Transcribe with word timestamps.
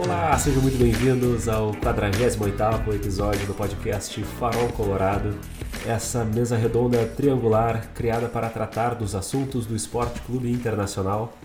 Olá, 0.00 0.38
sejam 0.38 0.62
muito 0.62 0.78
bem-vindos 0.78 1.48
ao 1.48 1.72
48º 1.72 2.94
episódio 2.94 3.44
do 3.48 3.52
podcast 3.52 4.22
Farol 4.22 4.68
Colorado. 4.68 5.36
Essa 5.84 6.24
mesa 6.24 6.56
redonda 6.56 7.04
triangular 7.04 7.88
criada 7.94 8.28
para 8.28 8.48
tratar 8.48 8.94
dos 8.94 9.16
assuntos 9.16 9.66
do 9.66 9.74
Esporte 9.74 10.20
Clube 10.20 10.52
Internacional. 10.52 11.36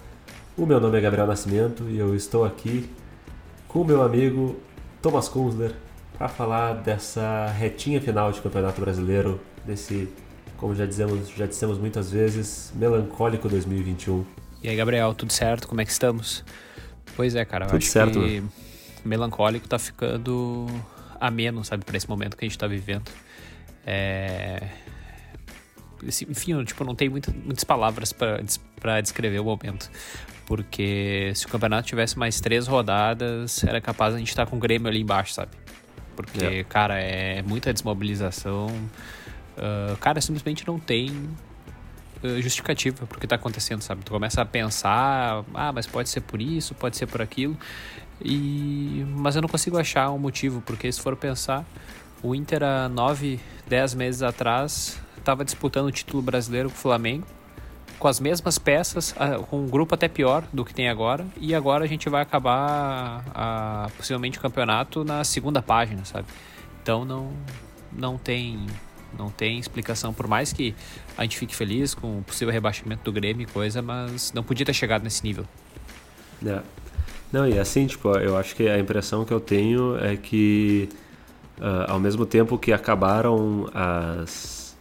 O 0.55 0.67
meu 0.67 0.79
nome 0.79 0.99
é 0.99 1.01
Gabriel 1.01 1.25
Nascimento 1.25 1.89
e 1.89 1.97
eu 1.97 2.15
estou 2.15 2.45
aqui 2.45 2.87
com 3.67 3.83
meu 3.83 4.03
amigo 4.03 4.55
Thomas 5.01 5.27
Kunzler 5.27 5.73
para 6.15 6.29
falar 6.29 6.73
dessa 6.73 7.47
retinha 7.57 7.99
final 7.99 8.31
de 8.31 8.39
Campeonato 8.39 8.79
Brasileiro, 8.79 9.41
desse, 9.65 10.07
como 10.57 10.75
já 10.75 10.85
dizemos, 10.85 11.27
já 11.29 11.47
dissemos 11.47 11.79
muitas 11.79 12.11
vezes, 12.11 12.71
melancólico 12.75 13.49
2021. 13.49 14.23
E 14.61 14.69
aí, 14.69 14.75
Gabriel, 14.75 15.15
tudo 15.15 15.33
certo? 15.33 15.67
Como 15.67 15.81
é 15.81 15.85
que 15.85 15.91
estamos? 15.91 16.45
Pois 17.15 17.35
é, 17.35 17.45
cara, 17.45 17.65
Tudo 17.67 17.77
acho 17.77 17.87
certo, 17.87 18.19
que 18.19 18.43
melancólico 19.05 19.67
tá 19.67 19.77
ficando 19.77 20.67
ameno, 21.19 21.63
sabe, 21.63 21.85
para 21.85 21.95
esse 21.97 22.09
momento 22.09 22.35
que 22.35 22.45
a 22.45 22.47
gente 22.47 22.57
tá 22.57 22.67
vivendo. 22.67 23.09
É... 23.85 24.67
Enfim, 26.29 26.53
eu, 26.53 26.65
tipo, 26.65 26.83
não 26.83 26.95
tem 26.95 27.07
muita, 27.07 27.31
muitas 27.31 27.63
palavras 27.63 28.11
para 28.11 29.01
descrever 29.01 29.39
o 29.39 29.43
momento. 29.45 29.89
Porque 30.45 31.31
se 31.35 31.45
o 31.45 31.49
campeonato 31.49 31.87
tivesse 31.87 32.19
mais 32.19 32.41
três 32.41 32.67
rodadas, 32.67 33.63
era 33.63 33.79
capaz 33.79 34.13
a 34.13 34.17
gente 34.17 34.27
estar 34.27 34.45
com 34.45 34.57
o 34.57 34.59
Grêmio 34.59 34.89
ali 34.89 34.99
embaixo, 34.99 35.33
sabe? 35.33 35.51
Porque, 36.15 36.43
É. 36.45 36.63
cara, 36.65 36.99
é 36.99 37.41
muita 37.41 37.71
desmobilização. 37.71 38.67
Ah, 39.57 39.95
cara, 39.99 40.19
simplesmente 40.19 40.67
não 40.67 40.77
tem 40.79 41.29
justificativa 42.41 43.05
pro 43.05 43.19
que 43.19 43.27
tá 43.27 43.35
acontecendo, 43.35 43.81
sabe? 43.81 44.03
Tu 44.03 44.11
começa 44.11 44.41
a 44.41 44.45
pensar, 44.45 45.43
ah, 45.53 45.71
mas 45.71 45.87
pode 45.87 46.09
ser 46.09 46.21
por 46.21 46.41
isso, 46.41 46.73
pode 46.75 46.97
ser 46.97 47.07
por 47.07 47.21
aquilo. 47.21 47.57
E 48.23 49.05
mas 49.15 49.35
eu 49.35 49.41
não 49.41 49.49
consigo 49.49 49.77
achar 49.77 50.09
um 50.11 50.17
motivo, 50.17 50.61
porque 50.61 50.91
se 50.91 51.01
for 51.01 51.15
pensar, 51.15 51.65
o 52.21 52.33
Inter 52.33 52.63
há 52.63 52.87
9, 52.89 53.39
10 53.67 53.95
meses 53.95 54.23
atrás 54.23 54.99
estava 55.17 55.43
disputando 55.43 55.87
o 55.87 55.91
título 55.91 56.21
brasileiro 56.21 56.69
com 56.69 56.75
o 56.75 56.79
Flamengo, 56.79 57.25
com 57.99 58.07
as 58.07 58.19
mesmas 58.19 58.57
peças, 58.57 59.13
com 59.49 59.61
um 59.61 59.67
grupo 59.67 59.95
até 59.95 60.07
pior 60.07 60.43
do 60.51 60.65
que 60.65 60.73
tem 60.73 60.89
agora, 60.89 61.25
e 61.37 61.55
agora 61.55 61.85
a 61.85 61.87
gente 61.87 62.09
vai 62.09 62.21
acabar 62.21 63.23
ah, 63.33 63.87
possivelmente 63.97 64.37
o 64.37 64.41
campeonato 64.41 65.03
na 65.03 65.23
segunda 65.23 65.61
página, 65.61 66.03
sabe? 66.05 66.27
Então 66.81 67.05
não 67.05 67.31
não 67.95 68.17
tem 68.17 68.65
não 69.17 69.29
tem 69.29 69.59
explicação, 69.59 70.13
por 70.13 70.27
mais 70.27 70.53
que 70.53 70.73
a 71.17 71.23
gente 71.23 71.37
fique 71.37 71.55
feliz 71.55 71.93
com 71.93 72.19
o 72.19 72.23
possível 72.23 72.53
rebaixamento 72.53 73.03
do 73.03 73.11
Grêmio 73.11 73.43
e 73.43 73.51
coisa, 73.51 73.81
mas 73.81 74.31
não 74.33 74.43
podia 74.43 74.65
ter 74.65 74.73
chegado 74.73 75.03
nesse 75.03 75.23
nível. 75.23 75.45
É. 76.45 76.59
Não, 77.31 77.47
e 77.47 77.57
assim, 77.57 77.87
tipo, 77.87 78.09
eu 78.17 78.37
acho 78.37 78.55
que 78.55 78.67
a 78.67 78.77
impressão 78.77 79.25
que 79.25 79.33
eu 79.33 79.39
tenho 79.39 79.97
é 79.97 80.15
que 80.15 80.87
ah, 81.59 81.93
ao 81.93 81.99
mesmo 81.99 82.25
tempo 82.25 82.57
que 82.57 82.73
acabaram 82.73 83.69
as. 83.73 84.75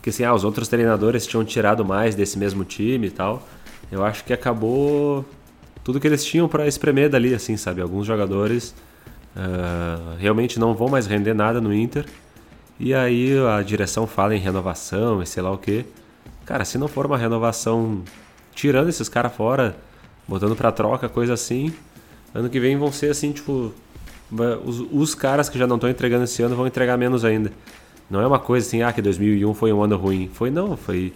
Que 0.00 0.10
assim, 0.10 0.24
ah, 0.24 0.34
os 0.34 0.44
outros 0.44 0.68
treinadores 0.68 1.26
tinham 1.26 1.44
tirado 1.44 1.84
mais 1.84 2.14
desse 2.14 2.38
mesmo 2.38 2.64
time 2.64 3.08
e 3.08 3.10
tal. 3.10 3.46
Eu 3.90 4.04
acho 4.04 4.24
que 4.24 4.32
acabou 4.32 5.24
tudo 5.84 6.00
que 6.00 6.06
eles 6.06 6.24
tinham 6.24 6.48
pra 6.48 6.66
espremer 6.66 7.10
dali, 7.10 7.34
assim, 7.34 7.56
sabe? 7.56 7.80
Alguns 7.80 8.06
jogadores 8.06 8.74
ah, 9.36 10.16
realmente 10.18 10.58
não 10.58 10.74
vão 10.74 10.88
mais 10.88 11.06
render 11.06 11.34
nada 11.34 11.60
no 11.60 11.72
Inter. 11.74 12.06
E 12.78 12.94
aí 12.94 13.36
a 13.38 13.62
direção 13.62 14.06
fala 14.06 14.34
em 14.34 14.38
renovação 14.38 15.22
e 15.22 15.26
sei 15.26 15.42
lá 15.42 15.50
o 15.50 15.58
que. 15.58 15.84
Cara, 16.44 16.64
se 16.64 16.78
não 16.78 16.88
for 16.88 17.06
uma 17.06 17.16
renovação 17.16 18.02
tirando 18.54 18.88
esses 18.88 19.08
caras 19.08 19.32
fora, 19.34 19.76
botando 20.26 20.56
pra 20.56 20.72
troca, 20.72 21.08
coisa 21.08 21.34
assim, 21.34 21.72
ano 22.34 22.48
que 22.48 22.58
vem 22.58 22.76
vão 22.76 22.92
ser 22.92 23.10
assim, 23.10 23.32
tipo. 23.32 23.72
Os, 24.64 24.80
os 24.90 25.14
caras 25.14 25.50
que 25.50 25.58
já 25.58 25.66
não 25.66 25.76
estão 25.76 25.90
entregando 25.90 26.24
esse 26.24 26.42
ano 26.42 26.56
vão 26.56 26.66
entregar 26.66 26.96
menos 26.96 27.24
ainda. 27.24 27.52
Não 28.08 28.20
é 28.20 28.26
uma 28.26 28.38
coisa 28.38 28.66
assim, 28.66 28.82
ah, 28.82 28.92
que 28.92 29.02
2001 29.02 29.52
foi 29.54 29.72
um 29.72 29.82
ano 29.82 29.96
ruim. 29.96 30.30
Foi 30.32 30.50
não, 30.50 30.76
foi, 30.76 31.12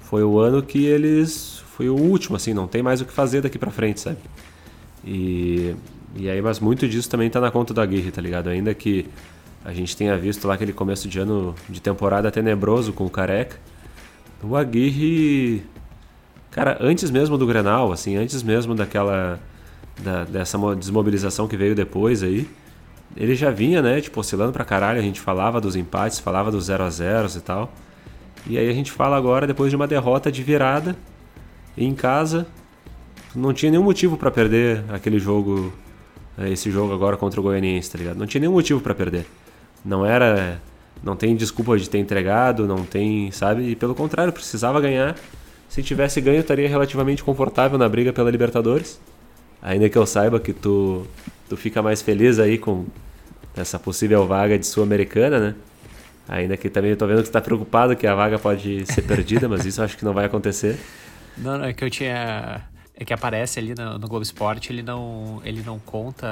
foi 0.00 0.22
o 0.22 0.38
ano 0.38 0.62
que 0.62 0.84
eles. 0.84 1.62
Foi 1.76 1.88
o 1.88 1.96
último, 1.96 2.36
assim, 2.36 2.54
não 2.54 2.68
tem 2.68 2.82
mais 2.82 3.00
o 3.00 3.04
que 3.04 3.12
fazer 3.12 3.40
daqui 3.40 3.58
pra 3.58 3.70
frente, 3.70 4.00
sabe? 4.00 4.18
E, 5.04 5.74
e 6.14 6.28
aí, 6.28 6.40
mas 6.40 6.60
muito 6.60 6.86
disso 6.88 7.10
também 7.10 7.28
tá 7.28 7.40
na 7.40 7.50
conta 7.50 7.74
da 7.74 7.82
Aguirre, 7.82 8.10
tá 8.10 8.20
ligado? 8.20 8.48
Ainda 8.48 8.72
que 8.74 9.06
a 9.64 9.72
gente 9.72 9.96
tenha 9.96 10.16
visto 10.16 10.46
lá 10.46 10.54
aquele 10.54 10.72
começo 10.72 11.08
de 11.08 11.18
ano 11.18 11.54
de 11.68 11.80
temporada 11.80 12.30
tenebroso 12.30 12.92
com 12.92 13.06
o 13.06 13.10
Careca, 13.10 13.56
o 14.42 14.56
Aguirre, 14.56 15.62
cara, 16.50 16.76
antes 16.80 17.10
mesmo 17.10 17.38
do 17.38 17.46
Grenal, 17.46 17.92
assim, 17.92 18.16
antes 18.16 18.42
mesmo 18.42 18.74
daquela 18.74 19.38
da- 20.02 20.24
dessa 20.24 20.58
mo- 20.58 20.74
desmobilização 20.74 21.46
que 21.46 21.56
veio 21.56 21.74
depois 21.74 22.22
aí, 22.22 22.48
ele 23.16 23.34
já 23.34 23.50
vinha, 23.50 23.80
né, 23.82 24.00
tipo, 24.00 24.18
oscilando 24.18 24.52
pra 24.52 24.64
caralho, 24.64 24.98
a 24.98 25.02
gente 25.02 25.20
falava 25.20 25.60
dos 25.60 25.76
empates, 25.76 26.18
falava 26.18 26.50
dos 26.50 26.64
0 26.64 26.82
a 26.84 26.90
0 26.90 27.28
e 27.36 27.40
tal. 27.40 27.72
E 28.46 28.58
aí 28.58 28.68
a 28.68 28.72
gente 28.72 28.90
fala 28.90 29.16
agora 29.16 29.46
depois 29.46 29.70
de 29.70 29.76
uma 29.76 29.86
derrota 29.86 30.32
de 30.32 30.42
virada 30.42 30.96
em 31.78 31.94
casa, 31.94 32.46
não 33.36 33.52
tinha 33.52 33.70
nenhum 33.70 33.84
motivo 33.84 34.16
pra 34.16 34.30
perder 34.30 34.82
aquele 34.88 35.18
jogo, 35.20 35.72
eh, 36.38 36.50
esse 36.50 36.70
jogo 36.70 36.92
agora 36.92 37.16
contra 37.16 37.38
o 37.38 37.42
Goianiense, 37.42 37.90
tá 37.92 37.98
ligado? 37.98 38.16
Não 38.16 38.26
tinha 38.26 38.40
nenhum 38.40 38.52
motivo 38.52 38.80
pra 38.80 38.94
perder. 38.94 39.26
Não 39.84 40.06
era, 40.06 40.60
não 41.02 41.16
tem 41.16 41.34
desculpa 41.34 41.76
de 41.76 41.88
ter 41.88 41.98
entregado, 41.98 42.66
não 42.66 42.84
tem, 42.84 43.30
sabe? 43.30 43.70
E 43.70 43.76
pelo 43.76 43.94
contrário, 43.94 44.32
precisava 44.32 44.80
ganhar. 44.80 45.16
Se 45.68 45.82
tivesse 45.82 46.20
ganho, 46.20 46.40
estaria 46.40 46.68
relativamente 46.68 47.24
confortável 47.24 47.78
na 47.78 47.88
briga 47.88 48.12
pela 48.12 48.30
Libertadores. 48.30 49.00
Ainda 49.60 49.88
que 49.88 49.96
eu 49.96 50.04
saiba 50.04 50.38
que 50.38 50.52
tu, 50.52 51.06
tu 51.48 51.56
fica 51.56 51.80
mais 51.80 52.02
feliz 52.02 52.38
aí 52.38 52.58
com 52.58 52.84
essa 53.56 53.78
possível 53.78 54.26
vaga 54.26 54.58
de 54.58 54.66
Sul-Americana, 54.66 55.38
né? 55.38 55.54
Ainda 56.28 56.56
que 56.56 56.70
também 56.70 56.90
eu 56.90 56.96
tô 56.96 57.06
vendo 57.06 57.22
que 57.22 57.28
tu 57.28 57.32
tá 57.32 57.40
preocupado 57.40 57.96
que 57.96 58.06
a 58.06 58.14
vaga 58.14 58.38
pode 58.38 58.86
ser 58.86 59.02
perdida, 59.02 59.48
mas 59.48 59.64
isso 59.66 59.80
eu 59.80 59.84
acho 59.84 59.96
que 59.96 60.04
não 60.04 60.12
vai 60.12 60.24
acontecer. 60.24 60.78
Não, 61.36 61.58
não, 61.58 61.64
é 61.64 61.72
que 61.72 61.84
eu 61.84 61.90
tinha. 61.90 62.62
É 63.02 63.04
que 63.04 63.12
aparece 63.12 63.58
ali 63.58 63.74
no, 63.74 63.98
no 63.98 64.06
Globo 64.06 64.22
Esporte, 64.22 64.72
ele 64.72 64.80
não, 64.80 65.42
ele 65.44 65.60
não 65.62 65.76
conta 65.80 66.26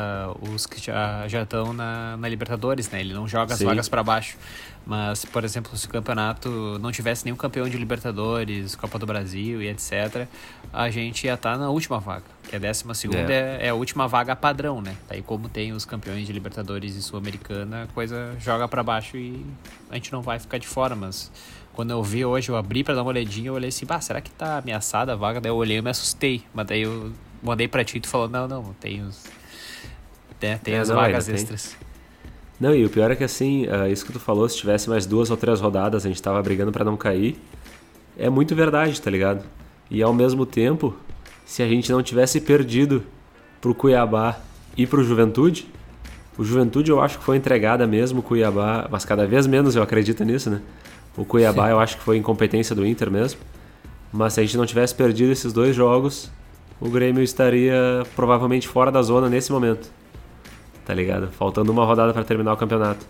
os 0.54 0.66
que 0.66 0.80
já 0.80 1.26
já 1.26 1.42
estão 1.42 1.72
na, 1.72 2.16
na 2.16 2.28
Libertadores, 2.28 2.88
né? 2.90 3.00
Ele 3.00 3.12
não 3.12 3.26
joga 3.26 3.54
as 3.54 3.58
Sim. 3.58 3.64
vagas 3.64 3.88
para 3.88 4.04
baixo. 4.04 4.38
Mas, 4.86 5.24
por 5.24 5.42
exemplo, 5.42 5.76
se 5.76 5.86
o 5.86 5.88
campeonato 5.88 6.78
não 6.80 6.92
tivesse 6.92 7.24
nenhum 7.24 7.36
campeão 7.36 7.68
de 7.68 7.76
Libertadores, 7.76 8.76
Copa 8.76 9.00
do 9.00 9.04
Brasil 9.06 9.60
e 9.60 9.68
etc., 9.68 10.28
a 10.72 10.88
gente 10.90 11.26
ia 11.26 11.34
estar 11.34 11.58
na 11.58 11.70
última 11.70 11.98
vaga, 11.98 12.24
que 12.48 12.54
a 12.54 12.58
décima 12.58 12.94
segunda 12.94 13.32
É. 13.32 13.58
é, 13.62 13.66
é 13.66 13.68
a 13.70 13.74
última 13.74 14.06
vaga 14.06 14.36
padrão, 14.36 14.80
né? 14.80 14.96
Daí, 15.08 15.22
como 15.22 15.48
tem 15.48 15.72
os 15.72 15.84
campeões 15.84 16.24
de 16.24 16.32
Libertadores 16.32 16.94
e 16.94 17.02
Sul-Americana, 17.02 17.82
a 17.82 17.86
coisa 17.88 18.36
joga 18.38 18.68
para 18.68 18.82
baixo 18.82 19.16
e 19.16 19.44
a 19.90 19.94
gente 19.96 20.12
não 20.12 20.22
vai 20.22 20.38
ficar 20.38 20.58
de 20.58 20.68
fora, 20.68 20.94
mas 20.94 21.30
quando 21.74 21.90
eu 21.90 22.02
vi 22.02 22.24
hoje, 22.24 22.48
eu 22.50 22.56
abri 22.56 22.82
pra 22.84 22.94
dar 22.94 23.02
uma 23.02 23.08
olhadinha, 23.10 23.48
eu 23.48 23.54
olhei 23.54 23.68
assim, 23.68 23.86
bah, 23.86 24.00
será 24.00 24.20
que 24.20 24.30
tá 24.30 24.58
ameaçada 24.58 25.12
a 25.12 25.16
vaga? 25.16 25.40
Daí 25.40 25.50
eu 25.50 25.56
olhei 25.56 25.78
e 25.78 25.82
me 25.82 25.90
assustei. 25.90 26.42
Mas 26.52 26.66
daí 26.66 26.82
eu 26.82 27.12
mandei 27.42 27.68
pra 27.68 27.84
ti 27.84 27.98
e 27.98 28.00
tu 28.00 28.08
falou, 28.08 28.28
não, 28.28 28.46
não, 28.48 28.74
tem 28.80 29.02
os. 29.02 29.24
né, 30.42 30.58
tem 30.62 30.74
É, 30.74 30.78
as 30.80 30.88
não, 30.88 30.96
vagas 30.96 31.28
ainda 31.28 31.36
tem. 31.38 31.42
extras. 31.54 31.76
Não, 32.58 32.74
e 32.74 32.84
o 32.84 32.90
pior 32.90 33.10
é 33.10 33.16
que 33.16 33.24
assim, 33.24 33.66
ah, 33.68 33.88
isso 33.88 34.04
que 34.04 34.12
tu 34.12 34.20
falou, 34.20 34.46
se 34.48 34.56
tivesse 34.56 34.90
mais 34.90 35.06
duas 35.06 35.30
ou 35.30 35.36
três 35.36 35.60
rodadas, 35.60 36.04
a 36.04 36.08
gente 36.08 36.20
tava 36.20 36.42
brigando 36.42 36.70
pra 36.70 36.84
não 36.84 36.96
cair, 36.96 37.38
é 38.18 38.28
muito 38.28 38.54
verdade, 38.54 39.00
tá 39.00 39.10
ligado? 39.10 39.44
E 39.90 40.02
ao 40.02 40.12
mesmo 40.12 40.44
tempo, 40.44 40.94
se 41.46 41.62
a 41.62 41.68
gente 41.68 41.90
não 41.90 42.02
tivesse 42.02 42.38
perdido 42.40 43.02
pro 43.60 43.74
Cuiabá 43.74 44.38
e 44.76 44.86
pro 44.86 45.02
Juventude, 45.02 45.66
o 46.36 46.44
Juventude 46.44 46.90
eu 46.90 47.00
acho 47.00 47.18
que 47.18 47.24
foi 47.24 47.36
entregada 47.38 47.86
mesmo, 47.86 48.20
o 48.20 48.22
Cuiabá, 48.22 48.86
mas 48.90 49.04
cada 49.06 49.26
vez 49.26 49.46
menos 49.46 49.74
eu 49.74 49.82
acredito 49.82 50.22
nisso, 50.22 50.50
né? 50.50 50.60
O 51.16 51.24
Cuiabá 51.24 51.70
eu 51.70 51.80
acho 51.80 51.96
que 51.96 52.02
foi 52.02 52.16
incompetência 52.16 52.74
do 52.74 52.86
Inter 52.86 53.10
mesmo. 53.10 53.40
Mas 54.12 54.34
se 54.34 54.40
a 54.40 54.42
gente 54.42 54.56
não 54.56 54.66
tivesse 54.66 54.94
perdido 54.94 55.30
esses 55.30 55.52
dois 55.52 55.74
jogos, 55.74 56.30
o 56.80 56.88
Grêmio 56.88 57.22
estaria 57.22 58.04
provavelmente 58.16 58.66
fora 58.66 58.90
da 58.90 59.02
zona 59.02 59.28
nesse 59.28 59.52
momento 59.52 59.90
tá 60.90 60.94
ligado? 60.94 61.28
Faltando 61.28 61.70
uma 61.70 61.84
rodada 61.84 62.12
para 62.12 62.24
terminar 62.24 62.52
o 62.52 62.56
campeonato. 62.56 63.06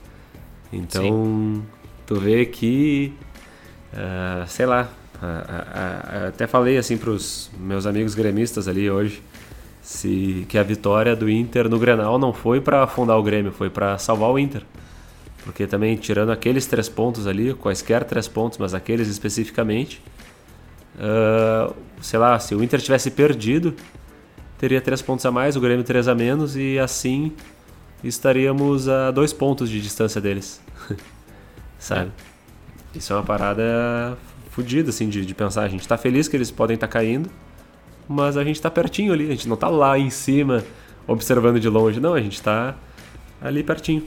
Então, 0.70 1.62
tu 2.06 2.20
vê 2.20 2.44
que, 2.44 3.14
ah, 3.94 4.44
sei 4.46 4.66
lá, 4.66 4.86
ah, 5.22 5.64
ah, 5.74 6.26
até 6.28 6.46
falei 6.46 6.76
assim 6.76 6.98
pros 6.98 7.50
meus 7.58 7.86
amigos 7.86 8.14
gremistas 8.14 8.68
ali 8.68 8.90
hoje, 8.90 9.22
se 9.80 10.44
que 10.46 10.58
a 10.58 10.62
vitória 10.62 11.16
do 11.16 11.30
Inter 11.30 11.70
no 11.70 11.78
Grenal 11.78 12.18
não 12.18 12.34
foi 12.34 12.60
para 12.60 12.82
afundar 12.82 13.18
o 13.18 13.22
Grêmio, 13.22 13.50
foi 13.50 13.70
para 13.70 13.96
salvar 13.96 14.30
o 14.30 14.38
Inter. 14.38 14.62
Porque 15.44 15.66
também, 15.66 15.96
tirando 15.96 16.30
aqueles 16.30 16.66
três 16.66 16.88
pontos 16.88 17.26
ali, 17.26 17.54
quaisquer 17.54 18.04
três 18.04 18.28
pontos, 18.28 18.58
mas 18.58 18.74
aqueles 18.74 19.08
especificamente, 19.08 20.02
ah, 20.98 21.72
sei 22.00 22.18
lá, 22.18 22.38
se 22.38 22.54
o 22.54 22.62
Inter 22.62 22.80
tivesse 22.80 23.10
perdido, 23.10 23.74
teria 24.58 24.80
três 24.80 25.00
pontos 25.00 25.24
a 25.24 25.30
mais, 25.30 25.56
o 25.56 25.60
Grêmio 25.60 25.84
três 25.84 26.06
a 26.08 26.14
menos, 26.14 26.56
e 26.56 26.78
assim 26.78 27.32
estaríamos 28.04 28.88
a 28.88 29.10
dois 29.10 29.32
pontos 29.32 29.68
de 29.70 29.80
distância 29.80 30.20
deles. 30.20 30.60
Sabe? 31.78 32.10
Isso 32.94 33.12
é 33.12 33.16
uma 33.16 33.22
parada 33.22 34.18
fodida, 34.50 34.90
assim, 34.90 35.08
de, 35.08 35.24
de 35.24 35.34
pensar. 35.34 35.62
A 35.62 35.68
gente 35.68 35.86
tá 35.86 35.96
feliz 35.96 36.28
que 36.28 36.36
eles 36.36 36.50
podem 36.50 36.74
estar 36.74 36.88
caindo, 36.88 37.30
mas 38.08 38.36
a 38.36 38.44
gente 38.44 38.60
tá 38.60 38.70
pertinho 38.70 39.12
ali, 39.12 39.26
a 39.26 39.30
gente 39.30 39.48
não 39.48 39.56
tá 39.56 39.68
lá 39.68 39.98
em 39.98 40.10
cima, 40.10 40.64
observando 41.06 41.60
de 41.60 41.68
longe. 41.68 42.00
Não, 42.00 42.14
a 42.14 42.20
gente 42.20 42.34
está 42.34 42.74
ali 43.40 43.62
pertinho. 43.62 44.04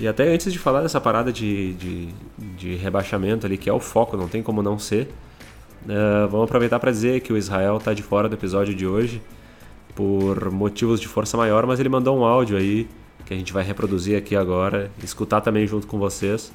E 0.00 0.08
até 0.08 0.32
antes 0.32 0.52
de 0.52 0.58
falar 0.58 0.82
dessa 0.82 1.00
parada 1.00 1.32
de, 1.32 1.74
de, 1.74 2.08
de 2.56 2.74
rebaixamento 2.76 3.46
ali, 3.46 3.56
que 3.56 3.70
é 3.70 3.72
o 3.72 3.80
foco, 3.80 4.16
não 4.16 4.28
tem 4.28 4.42
como 4.42 4.62
não 4.62 4.78
ser, 4.78 5.08
uh, 5.84 6.28
vamos 6.28 6.44
aproveitar 6.44 6.78
para 6.78 6.90
dizer 6.90 7.20
que 7.20 7.32
o 7.32 7.36
Israel 7.36 7.76
está 7.76 7.94
de 7.94 8.02
fora 8.02 8.28
do 8.28 8.34
episódio 8.34 8.74
de 8.74 8.86
hoje 8.86 9.22
por 9.94 10.50
motivos 10.50 11.00
de 11.00 11.08
força 11.08 11.36
maior, 11.36 11.66
mas 11.66 11.78
ele 11.78 11.88
mandou 11.88 12.18
um 12.18 12.24
áudio 12.24 12.56
aí 12.56 12.88
que 13.24 13.34
a 13.34 13.36
gente 13.36 13.52
vai 13.52 13.62
reproduzir 13.62 14.16
aqui 14.16 14.34
agora, 14.34 14.90
escutar 15.02 15.40
também 15.40 15.66
junto 15.66 15.86
com 15.86 15.98
vocês 15.98 16.52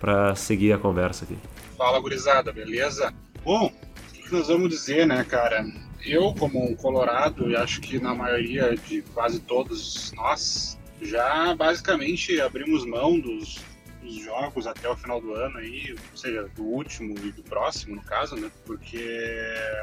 para 0.00 0.34
seguir 0.34 0.72
a 0.72 0.78
conversa 0.78 1.24
aqui. 1.24 1.36
Fala, 1.76 1.98
gurizada, 2.00 2.52
beleza? 2.52 3.12
Bom, 3.44 3.66
o 3.66 4.12
que 4.12 4.32
nós 4.32 4.48
vamos 4.48 4.68
dizer, 4.68 5.06
né, 5.06 5.24
cara? 5.24 5.64
Eu, 6.04 6.34
como 6.34 6.64
um 6.64 6.74
colorado, 6.74 7.50
e 7.50 7.56
acho 7.56 7.80
que 7.80 7.98
na 7.98 8.14
maioria 8.14 8.74
de 8.76 9.02
quase 9.02 9.40
todos 9.40 10.12
nós, 10.12 10.78
já 11.02 11.54
basicamente 11.54 12.40
abrimos 12.40 12.84
mão 12.84 13.18
dos, 13.18 13.58
dos 14.02 14.14
jogos 14.16 14.66
até 14.66 14.88
o 14.88 14.96
final 14.96 15.20
do 15.20 15.34
ano 15.34 15.58
aí, 15.58 15.94
ou 16.10 16.16
seja, 16.16 16.48
do 16.54 16.62
último 16.62 17.14
e 17.24 17.32
do 17.32 17.42
próximo, 17.42 17.96
no 17.96 18.02
caso, 18.02 18.36
né? 18.36 18.50
Porque 18.64 19.20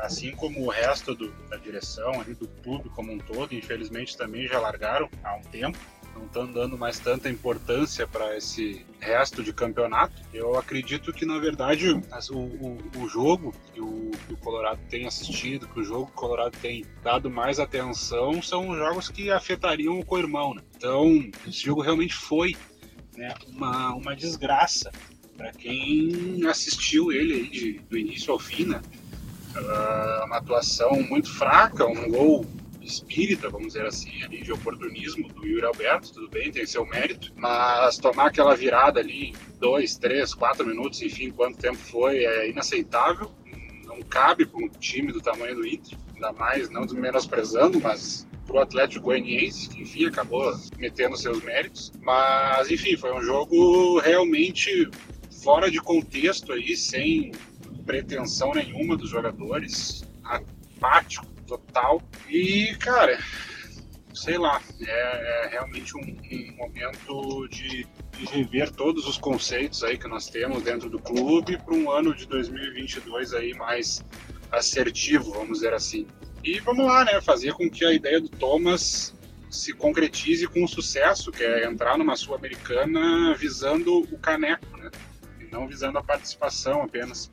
assim 0.02 0.32
como 0.32 0.66
o 0.66 0.70
resto 0.70 1.16
do, 1.16 1.32
da 1.50 1.58
direção 1.58 2.20
ali 2.20 2.34
do 2.34 2.48
clube 2.48 2.90
como 2.90 3.12
um 3.12 3.18
todo, 3.18 3.54
infelizmente 3.54 4.18
também 4.18 4.48
já 4.48 4.60
largaram 4.60 5.10
há 5.24 5.36
um 5.36 5.44
tempo 5.44 5.78
não 6.16 6.26
estão 6.26 6.48
dando 6.48 6.78
mais 6.78 6.98
tanta 6.98 7.30
importância 7.30 8.08
para 8.08 8.36
esse 8.38 8.86
resto 9.00 9.44
de 9.44 9.52
campeonato. 9.52 10.22
Eu 10.34 10.58
acredito 10.58 11.12
que, 11.12 11.26
na 11.26 11.38
verdade, 11.38 11.92
o, 11.92 12.38
o, 12.38 12.78
o 13.04 13.10
jogo 13.10 13.54
que 13.74 13.82
o, 13.82 14.12
que 14.26 14.34
o, 14.34 14.38
Colorado 14.38 14.80
tem 14.90 15.06
assistido, 15.06 15.68
que 15.68 15.80
o 15.80 15.84
jogo 15.84 16.06
que 16.08 16.14
o 16.14 16.16
Colorado 16.16 16.58
tem 16.58 16.86
dado 17.04 17.30
mais 17.30 17.60
atenção, 17.60 18.42
são 18.42 18.76
jogos 18.76 19.10
que 19.10 19.30
afetariam 19.30 20.00
o 20.00 20.06
co-irmão. 20.06 20.54
Né? 20.54 20.62
Então, 20.78 21.30
esse 21.46 21.66
jogo 21.66 21.82
realmente 21.82 22.16
foi 22.16 22.56
né, 23.18 23.34
uma, 23.48 23.94
uma 23.94 24.16
desgraça 24.16 24.92
para 25.36 25.52
quem 25.52 26.48
assistiu 26.48 27.12
ele 27.12 27.50
de, 27.50 27.74
do 27.90 27.98
início 27.98 28.32
ao 28.32 28.40
fim. 28.40 28.66
Né? 28.66 28.82
Uh, 29.56 30.26
uma 30.26 30.38
atuação 30.38 31.02
muito 31.04 31.34
fraca, 31.34 31.86
um 31.86 32.10
gol 32.10 32.46
espírita, 32.86 33.50
vamos 33.50 33.68
dizer 33.68 33.86
assim, 33.86 34.24
ali 34.24 34.42
de 34.42 34.52
oportunismo 34.52 35.28
do 35.28 35.46
Yuri 35.46 35.66
Alberto, 35.66 36.14
tudo 36.14 36.30
bem, 36.30 36.52
tem 36.52 36.66
seu 36.66 36.86
mérito, 36.86 37.34
mas 37.36 37.98
tomar 37.98 38.28
aquela 38.28 38.56
virada 38.56 39.00
ali, 39.00 39.34
dois, 39.60 39.98
três, 39.98 40.34
quatro 40.34 40.66
minutos, 40.66 41.02
enfim, 41.02 41.32
quanto 41.32 41.58
tempo 41.58 41.78
foi, 41.78 42.24
é 42.24 42.50
inaceitável, 42.50 43.32
não 43.86 44.02
cabe 44.02 44.46
para 44.46 44.64
um 44.64 44.70
time 44.70 45.12
do 45.12 45.22
tamanho 45.22 45.56
do 45.56 45.68
Inter, 45.68 45.98
ainda 46.14 46.32
mais, 46.34 46.70
não 46.70 46.86
menosprezando, 46.86 47.80
mas 47.80 48.28
para 48.46 48.56
o 48.58 48.60
Atlético 48.60 49.06
Goianiense, 49.06 49.70
que 49.70 49.82
enfim 49.82 50.06
acabou 50.06 50.54
metendo 50.78 51.18
seus 51.18 51.42
méritos, 51.44 51.92
mas 52.02 52.70
enfim, 52.70 52.96
foi 52.96 53.14
um 53.14 53.22
jogo 53.22 54.00
realmente 54.00 54.90
fora 55.44 55.70
de 55.70 55.80
contexto 55.80 56.54
aí, 56.54 56.76
sem 56.76 57.32
pretensão 57.86 58.52
nenhuma 58.54 58.96
dos 58.98 59.10
jogadores, 59.10 60.04
apático 60.24 61.35
total. 61.46 62.02
E, 62.30 62.76
cara, 62.76 63.20
sei 64.14 64.38
lá, 64.38 64.62
é, 64.82 65.46
é 65.46 65.50
realmente 65.50 65.96
um, 65.98 66.02
um 66.02 66.56
momento 66.56 67.48
de, 67.50 67.86
de, 68.14 68.26
rever 68.26 68.72
todos 68.72 69.08
os 69.08 69.18
conceitos 69.18 69.84
aí 69.84 69.98
que 69.98 70.08
nós 70.08 70.28
temos 70.30 70.64
dentro 70.64 70.90
do 70.90 71.00
clube 71.00 71.58
para 71.58 71.74
um 71.74 71.92
ano 71.92 72.16
de 72.16 72.26
2022 72.28 73.34
aí 73.34 73.54
mais 73.54 74.04
assertivo, 74.52 75.32
vamos 75.34 75.60
dizer 75.60 75.74
assim. 75.74 76.08
E 76.44 76.60
vamos 76.60 76.86
lá, 76.86 77.04
né, 77.04 77.20
fazer 77.22 77.54
com 77.54 77.70
que 77.70 77.84
a 77.84 77.94
ideia 77.94 78.22
do 78.22 78.30
Thomas 78.30 79.14
se 79.50 79.74
concretize 79.74 80.48
com 80.48 80.68
sucesso, 80.68 81.32
que 81.32 81.44
é 81.44 81.66
entrar 81.66 81.98
numa 81.98 82.16
Sul-Americana 82.16 83.34
visando 83.36 84.00
o 84.00 84.18
caneco, 84.20 84.78
né, 84.78 84.92
e 85.40 85.46
não 85.46 85.68
visando 85.68 85.98
a 85.98 86.04
participação 86.04 86.84
apenas 86.84 87.30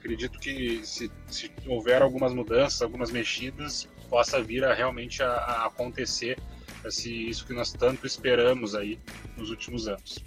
acredito 0.00 0.38
que 0.40 0.80
se, 0.82 1.12
se, 1.28 1.50
houver 1.66 2.00
algumas 2.00 2.32
mudanças, 2.32 2.80
algumas 2.80 3.10
mexidas, 3.10 3.86
possa 4.08 4.42
vir 4.42 4.64
a 4.64 4.74
realmente 4.74 5.22
a, 5.22 5.30
a 5.30 5.66
acontecer 5.66 6.38
esse, 6.84 7.28
isso 7.28 7.46
que 7.46 7.52
nós 7.52 7.72
tanto 7.72 8.06
esperamos 8.06 8.74
aí 8.74 8.98
nos 9.36 9.50
últimos 9.50 9.86
anos. 9.86 10.24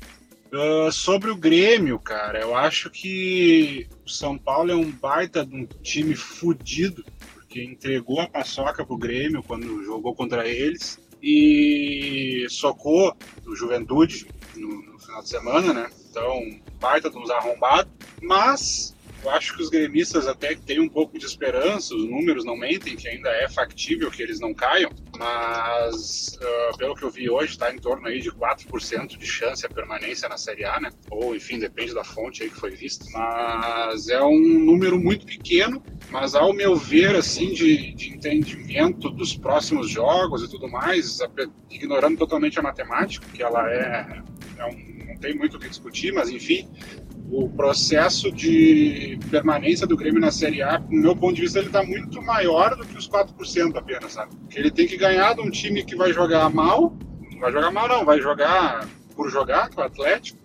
Uh, 0.54 0.92
sobre 0.92 1.32
o 1.32 1.36
Grêmio, 1.36 1.98
cara, 1.98 2.40
eu 2.40 2.56
acho 2.56 2.92
que 2.92 3.88
o 4.06 4.10
São 4.10 4.38
Paulo 4.38 4.72
é 4.72 4.76
um 4.76 4.92
baita 4.92 5.44
de 5.44 5.56
um 5.56 5.66
time 5.66 6.16
fudido, 6.16 7.04
porque 7.34 7.64
entregou 7.64 8.22
a 8.22 8.28
paçoca 8.28 8.86
pro 8.86 8.96
Grêmio 8.96 9.42
quando 9.42 9.84
jogou 9.84 10.14
contra 10.14 10.48
eles 10.48 11.00
e 11.24 12.46
socou 12.50 13.16
o 13.48 13.56
Juventude 13.56 14.28
no, 14.56 14.84
no 14.94 15.00
final 15.00 15.24
de 15.24 15.30
semana, 15.30 15.74
né? 15.74 15.90
Então, 16.12 16.62
baita 16.80 17.10
de 17.10 17.18
uns 17.18 17.32
arrombados, 17.32 17.92
mas 18.22 18.93
eu 19.24 19.30
acho 19.32 19.56
que 19.56 19.62
os 19.62 19.70
gremistas 19.70 20.28
até 20.28 20.54
têm 20.56 20.80
um 20.80 20.90
pouco 20.90 21.18
de 21.18 21.26
esperança, 21.26 21.96
os 21.96 22.04
números 22.04 22.44
não 22.44 22.58
mentem, 22.58 22.96
que 22.96 23.08
ainda 23.08 23.30
é 23.30 23.48
factível 23.48 24.12
que 24.12 24.22
eles 24.22 24.40
não 24.40 24.54
caiam, 24.54 24.92
mas 25.18 26.38
uh, 26.42 26.78
pelo 26.78 26.96
que 26.96 27.04
eu 27.04 27.10
vi 27.10 27.30
hoje, 27.30 27.54
está 27.54 27.74
em 27.74 27.78
torno 27.78 28.08
aí 28.08 28.20
de 28.20 28.32
4% 28.32 29.18
de 29.18 29.26
chance 29.26 29.66
a 29.66 29.70
permanência 29.70 30.28
na 30.28 30.38
Série 30.38 30.66
A, 30.66 30.80
né? 30.80 30.90
Ou, 31.10 31.36
enfim, 31.36 31.58
depende 31.58 31.94
da 31.94 32.04
fonte 32.04 32.44
aí 32.44 32.50
que 32.50 32.60
foi 32.60 32.72
vista. 32.72 33.06
Mas 33.12 34.10
é 34.10 34.22
um 34.22 34.60
número 34.60 35.00
muito 35.00 35.26
pequeno, 35.26 35.82
mas 36.12 36.36
ao 36.36 36.54
meu 36.54 36.76
ver, 36.76 37.16
assim, 37.16 37.54
de, 37.54 37.94
de 37.94 38.14
entendimento 38.14 39.10
dos 39.10 39.38
próximos 39.38 39.90
jogos 39.90 40.44
e 40.44 40.50
tudo 40.50 40.68
mais, 40.68 41.20
ignorando 41.70 42.18
totalmente 42.18 42.60
a 42.60 42.62
matemática, 42.62 43.26
que 43.34 43.42
ela 43.42 43.72
é, 43.72 44.22
é 44.58 44.66
um 44.66 44.94
não 45.14 45.18
tem 45.20 45.36
muito 45.36 45.58
o 45.58 45.60
que 45.60 45.70
discutir, 45.70 46.12
mas 46.12 46.30
enfim, 46.30 46.68
o 47.34 47.50
processo 47.50 48.32
de 48.32 49.18
permanência 49.32 49.88
do 49.88 49.98
Grêmio 49.98 50.22
na 50.22 50.32
Série 50.32 50.62
A, 50.62 50.78
do 50.78 50.92
meu 50.92 51.16
ponto 51.16 51.34
de 51.34 51.42
vista, 51.42 51.58
ele 51.58 51.68
está 51.68 51.84
muito 51.84 52.22
maior 52.22 52.76
do 52.76 52.86
que 52.86 52.96
os 52.96 53.10
4% 53.10 53.76
apenas, 53.76 54.14
sabe? 54.14 54.36
Ele 54.54 54.70
tem 54.70 54.88
que 54.88 54.96
ganhar 54.96 55.34
de 55.34 55.42
um 55.42 55.50
time 55.50 55.84
que 55.84 55.96
vai 55.96 56.14
jogar 56.14 56.48
mal, 56.52 56.96
não 57.32 57.40
vai 57.40 57.52
jogar 57.52 57.72
mal 57.72 57.88
não, 57.88 58.06
vai 58.06 58.22
jogar 58.22 58.88
por 59.16 59.32
jogar, 59.32 59.70
que 59.70 59.80
é 59.80 59.84
o 59.84 59.86
Atlético, 59.88 60.40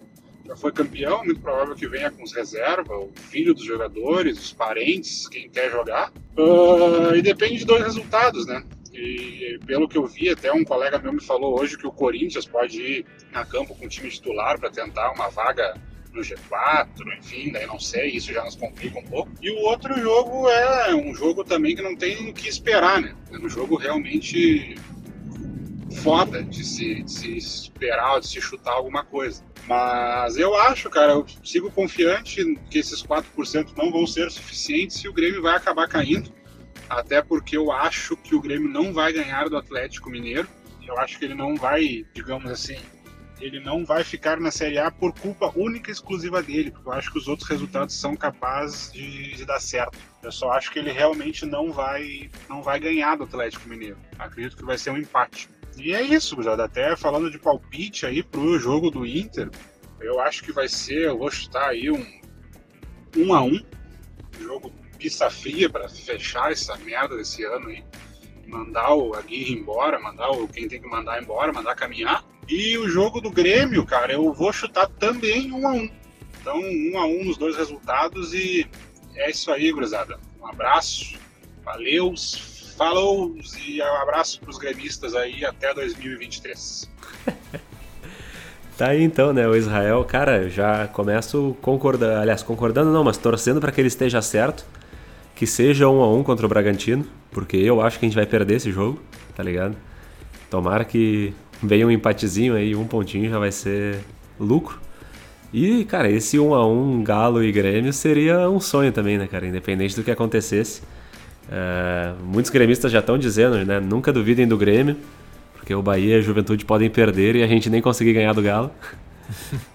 já 0.47 0.57
foi 0.57 0.73
campeão, 0.73 1.23
muito 1.25 1.43
provável 1.43 1.75
que 1.75 1.87
venha 1.87 2.11
com 2.11 2.23
os 2.23 2.33
reservas, 2.33 2.89
o 2.89 3.11
filho 3.15 3.53
dos 3.53 3.65
jogadores, 3.65 4.39
os 4.39 4.53
parentes, 4.55 5.29
quem 5.29 5.51
quer 5.51 5.71
jogar. 5.71 6.11
Uh, 6.39 7.15
e 7.15 7.21
depende 7.21 7.59
de 7.59 7.67
dois 7.67 7.85
resultados, 7.85 8.47
né? 8.47 8.65
E 8.95 9.61
pelo 9.67 9.87
que 9.87 9.99
eu 9.99 10.07
vi, 10.07 10.31
até 10.31 10.51
um 10.51 10.65
colega 10.65 10.99
meu 10.99 11.13
me 11.13 11.21
falou 11.21 11.61
hoje 11.61 11.77
que 11.77 11.87
o 11.87 11.93
Corinthians 11.93 12.47
pode 12.47 12.81
ir 12.81 13.07
a 13.35 13.45
campo 13.45 13.75
com 13.75 13.85
o 13.85 13.89
time 13.89 14.09
titular 14.09 14.59
para 14.59 14.71
tentar 14.71 15.13
uma 15.13 15.29
vaga 15.29 15.75
no 16.13 16.21
G4, 16.21 16.89
enfim, 17.19 17.53
daí 17.53 17.67
não 17.67 17.79
sei, 17.79 18.11
isso 18.11 18.33
já 18.33 18.45
nos 18.45 18.57
complica 18.57 18.99
um 18.99 19.05
pouco. 19.05 19.31
E 19.41 19.51
o 19.51 19.59
outro 19.61 19.99
jogo 20.01 20.49
é 20.49 20.95
um 20.95 21.15
jogo 21.15 21.45
também 21.45 21.75
que 21.77 21.83
não 21.83 21.97
tem 21.97 22.31
o 22.31 22.35
que 22.35 22.49
esperar, 22.49 23.01
né? 23.01 23.15
É 23.31 23.39
um 23.39 23.49
jogo 23.49 23.77
realmente 23.77 24.77
foda 26.03 26.43
de 26.43 26.65
se, 26.65 27.03
de 27.03 27.11
se 27.11 27.37
esperar, 27.37 28.21
de 28.21 28.29
se 28.29 28.41
chutar 28.41 28.73
alguma 28.73 29.05
coisa. 29.05 29.43
Mas 29.67 30.37
eu 30.37 30.55
acho, 30.57 30.89
cara, 30.89 31.13
eu 31.13 31.27
sigo 31.45 31.71
confiante 31.71 32.59
que 32.71 32.79
esses 32.79 33.03
4% 33.03 33.77
não 33.77 33.91
vão 33.91 34.07
ser 34.07 34.31
suficientes 34.31 35.03
e 35.05 35.09
o 35.09 35.13
Grêmio 35.13 35.43
vai 35.43 35.57
acabar 35.57 35.89
caindo. 35.89 36.33
Até 36.89 37.21
porque 37.21 37.57
eu 37.57 37.71
acho 37.71 38.17
que 38.17 38.35
o 38.35 38.41
Grêmio 38.41 38.69
não 38.69 38.93
vai 38.93 39.13
ganhar 39.13 39.49
do 39.49 39.57
Atlético 39.57 40.11
Mineiro. 40.11 40.49
Eu 40.87 40.99
acho 40.99 41.19
que 41.19 41.27
ele 41.27 41.35
não 41.35 41.55
vai, 41.55 42.07
digamos 42.15 42.51
assim, 42.51 42.79
ele 43.41 43.61
não 43.61 43.85
vai 43.85 44.03
ficar 44.03 44.41
na 44.41 44.51
Série 44.51 44.79
A 44.79 44.91
por 44.91 45.13
culpa 45.13 45.53
única 45.55 45.91
e 45.91 45.93
exclusiva 45.93 46.43
dele, 46.43 46.71
porque 46.71 46.89
eu 46.89 46.93
acho 46.93 47.13
que 47.13 47.19
os 47.19 47.29
outros 47.29 47.49
resultados 47.49 47.95
são 47.95 48.17
capazes 48.17 48.93
de, 48.93 49.35
de, 49.35 49.45
dar 49.45 49.61
certo. 49.61 49.97
Eu 50.23 50.33
só 50.33 50.51
acho 50.53 50.73
que 50.73 50.79
ele 50.79 50.91
realmente 50.91 51.47
não 51.47 51.73
vai, 51.73 52.31
não 52.49 52.63
vai 52.63 52.81
ganhar 52.81 53.17
do 53.17 53.25
Atlético 53.25 53.69
Mineiro. 53.69 53.97
Acredito 54.19 54.57
que 54.57 54.65
vai 54.65 54.77
ser 54.77 54.91
um 54.91 54.99
empate. 54.99 55.49
E 55.77 55.95
é 55.95 56.03
isso, 56.03 56.43
já 56.43 56.55
até 56.55 56.97
falando 56.97 57.31
de 57.31 57.39
palpite 57.39 58.05
aí 58.05 58.23
pro 58.23 58.59
jogo 58.59 58.91
do 58.91 59.07
Inter, 59.07 59.49
eu 60.01 60.21
acho 60.21 60.43
que 60.43 60.53
vai 60.53 60.69
ser, 60.69 61.07
eu 61.07 61.19
vou 61.19 61.31
chutar 61.31 61.69
aí 61.69 61.91
um 61.91 62.05
1 63.17 63.27
um 63.27 63.35
a 63.35 63.43
1 63.43 63.47
um, 63.47 63.61
jogo 64.41 64.73
pista 64.99 65.31
fria 65.31 65.71
para 65.71 65.89
fechar 65.89 66.51
essa 66.51 66.77
merda 66.79 67.17
desse 67.17 67.45
ano 67.45 67.69
aí. 67.69 67.85
Mandar 68.47 68.95
o 68.95 69.15
Aguirre 69.15 69.53
embora, 69.53 70.01
mandar 70.01 70.31
o 70.31 70.49
quem 70.49 70.67
tem 70.67 70.81
que 70.81 70.89
mandar 70.89 71.23
embora, 71.23 71.53
mandar 71.53 71.75
caminhar. 71.77 72.25
E 72.49 72.79
o 72.79 72.89
jogo 72.89 73.21
do 73.21 73.31
Grêmio, 73.31 73.85
cara, 73.85 74.13
eu 74.13 74.33
vou 74.33 74.53
chutar 74.53 74.89
também 74.89 75.53
um 75.53 75.69
a 75.69 75.73
um. 75.73 75.91
Então, 76.41 76.59
um 76.59 76.99
a 76.99 77.07
um 77.07 77.25
nos 77.25 77.37
dois 77.37 77.57
resultados 77.57 78.33
e 78.33 78.67
é 79.15 79.31
isso 79.31 79.51
aí, 79.53 79.71
gurizada. 79.71 80.19
Um 80.41 80.47
abraço, 80.47 81.19
valeu, 81.63 82.15
falou 82.77 83.37
e 83.67 83.83
um 83.83 83.97
abraço 83.97 84.41
para 84.41 84.51
os 84.51 84.57
gremistas 84.57 85.15
aí 85.15 85.45
até 85.45 85.75
2023. 85.75 86.91
Tá 88.79 88.91
aí 88.91 89.03
então, 89.03 89.33
né? 89.33 89.45
O 89.45 89.57
Israel, 89.57 90.05
cara, 90.05 90.49
já 90.49 90.87
começo 90.87 91.57
concordando, 91.61 92.21
aliás, 92.21 92.45
concordando 92.45 92.93
não, 92.93 93.03
mas 93.03 93.19
torcendo 93.19 93.61
para 93.61 93.73
que 93.73 93.81
ele 93.81 93.89
esteja 93.89 94.23
certo, 94.23 94.65
que 95.35 95.49
seja 95.49 95.89
um 95.89 96.01
a 96.01 96.15
um 96.15 96.23
contra 96.23 96.47
o 96.47 96.49
Bragantino, 96.49 97.05
porque 97.33 97.57
eu 97.57 97.81
acho 97.81 97.99
que 97.99 98.07
a 98.07 98.09
gente 98.09 98.15
vai 98.15 98.25
perder 98.25 98.55
esse 98.55 98.71
jogo, 98.71 99.03
tá 99.35 99.43
ligado? 99.43 99.77
Tomara 100.49 100.85
que 100.85 101.35
venha 101.63 101.87
um 101.87 101.91
empatezinho 101.91 102.55
aí, 102.55 102.75
um 102.75 102.87
pontinho 102.87 103.31
já 103.31 103.39
vai 103.39 103.53
ser 103.53 103.99
lucro. 104.39 104.79
E, 105.53 105.85
cara, 105.87 106.11
esse 106.11 106.39
1 106.39 106.55
a 106.55 106.67
1 106.67 107.03
Galo 107.03 107.43
e 107.43 107.51
Grêmio 107.51 107.93
seria 107.93 108.49
um 108.51 108.61
sonho 108.61 108.93
também, 108.93 109.17
né, 109.17 109.27
cara? 109.27 109.47
Independente 109.47 109.97
do 109.97 110.03
que 110.03 110.11
acontecesse. 110.11 110.83
Uh, 111.49 112.23
muitos 112.23 112.51
gremistas 112.51 112.93
já 112.93 112.99
estão 112.99 113.17
dizendo, 113.17 113.65
né? 113.65 113.81
Nunca 113.81 114.13
duvidem 114.13 114.47
do 114.47 114.59
Grêmio, 114.59 114.97
porque 115.55 115.75
o 115.75 115.81
Bahia 115.81 116.17
e 116.17 116.19
a 116.19 116.21
Juventude 116.21 116.65
podem 116.67 116.91
perder 116.91 117.37
e 117.37 117.43
a 117.43 117.47
gente 117.47 117.71
nem 117.71 117.81
conseguir 117.81 118.13
ganhar 118.13 118.35
do 118.35 118.43
Galo. 118.43 118.71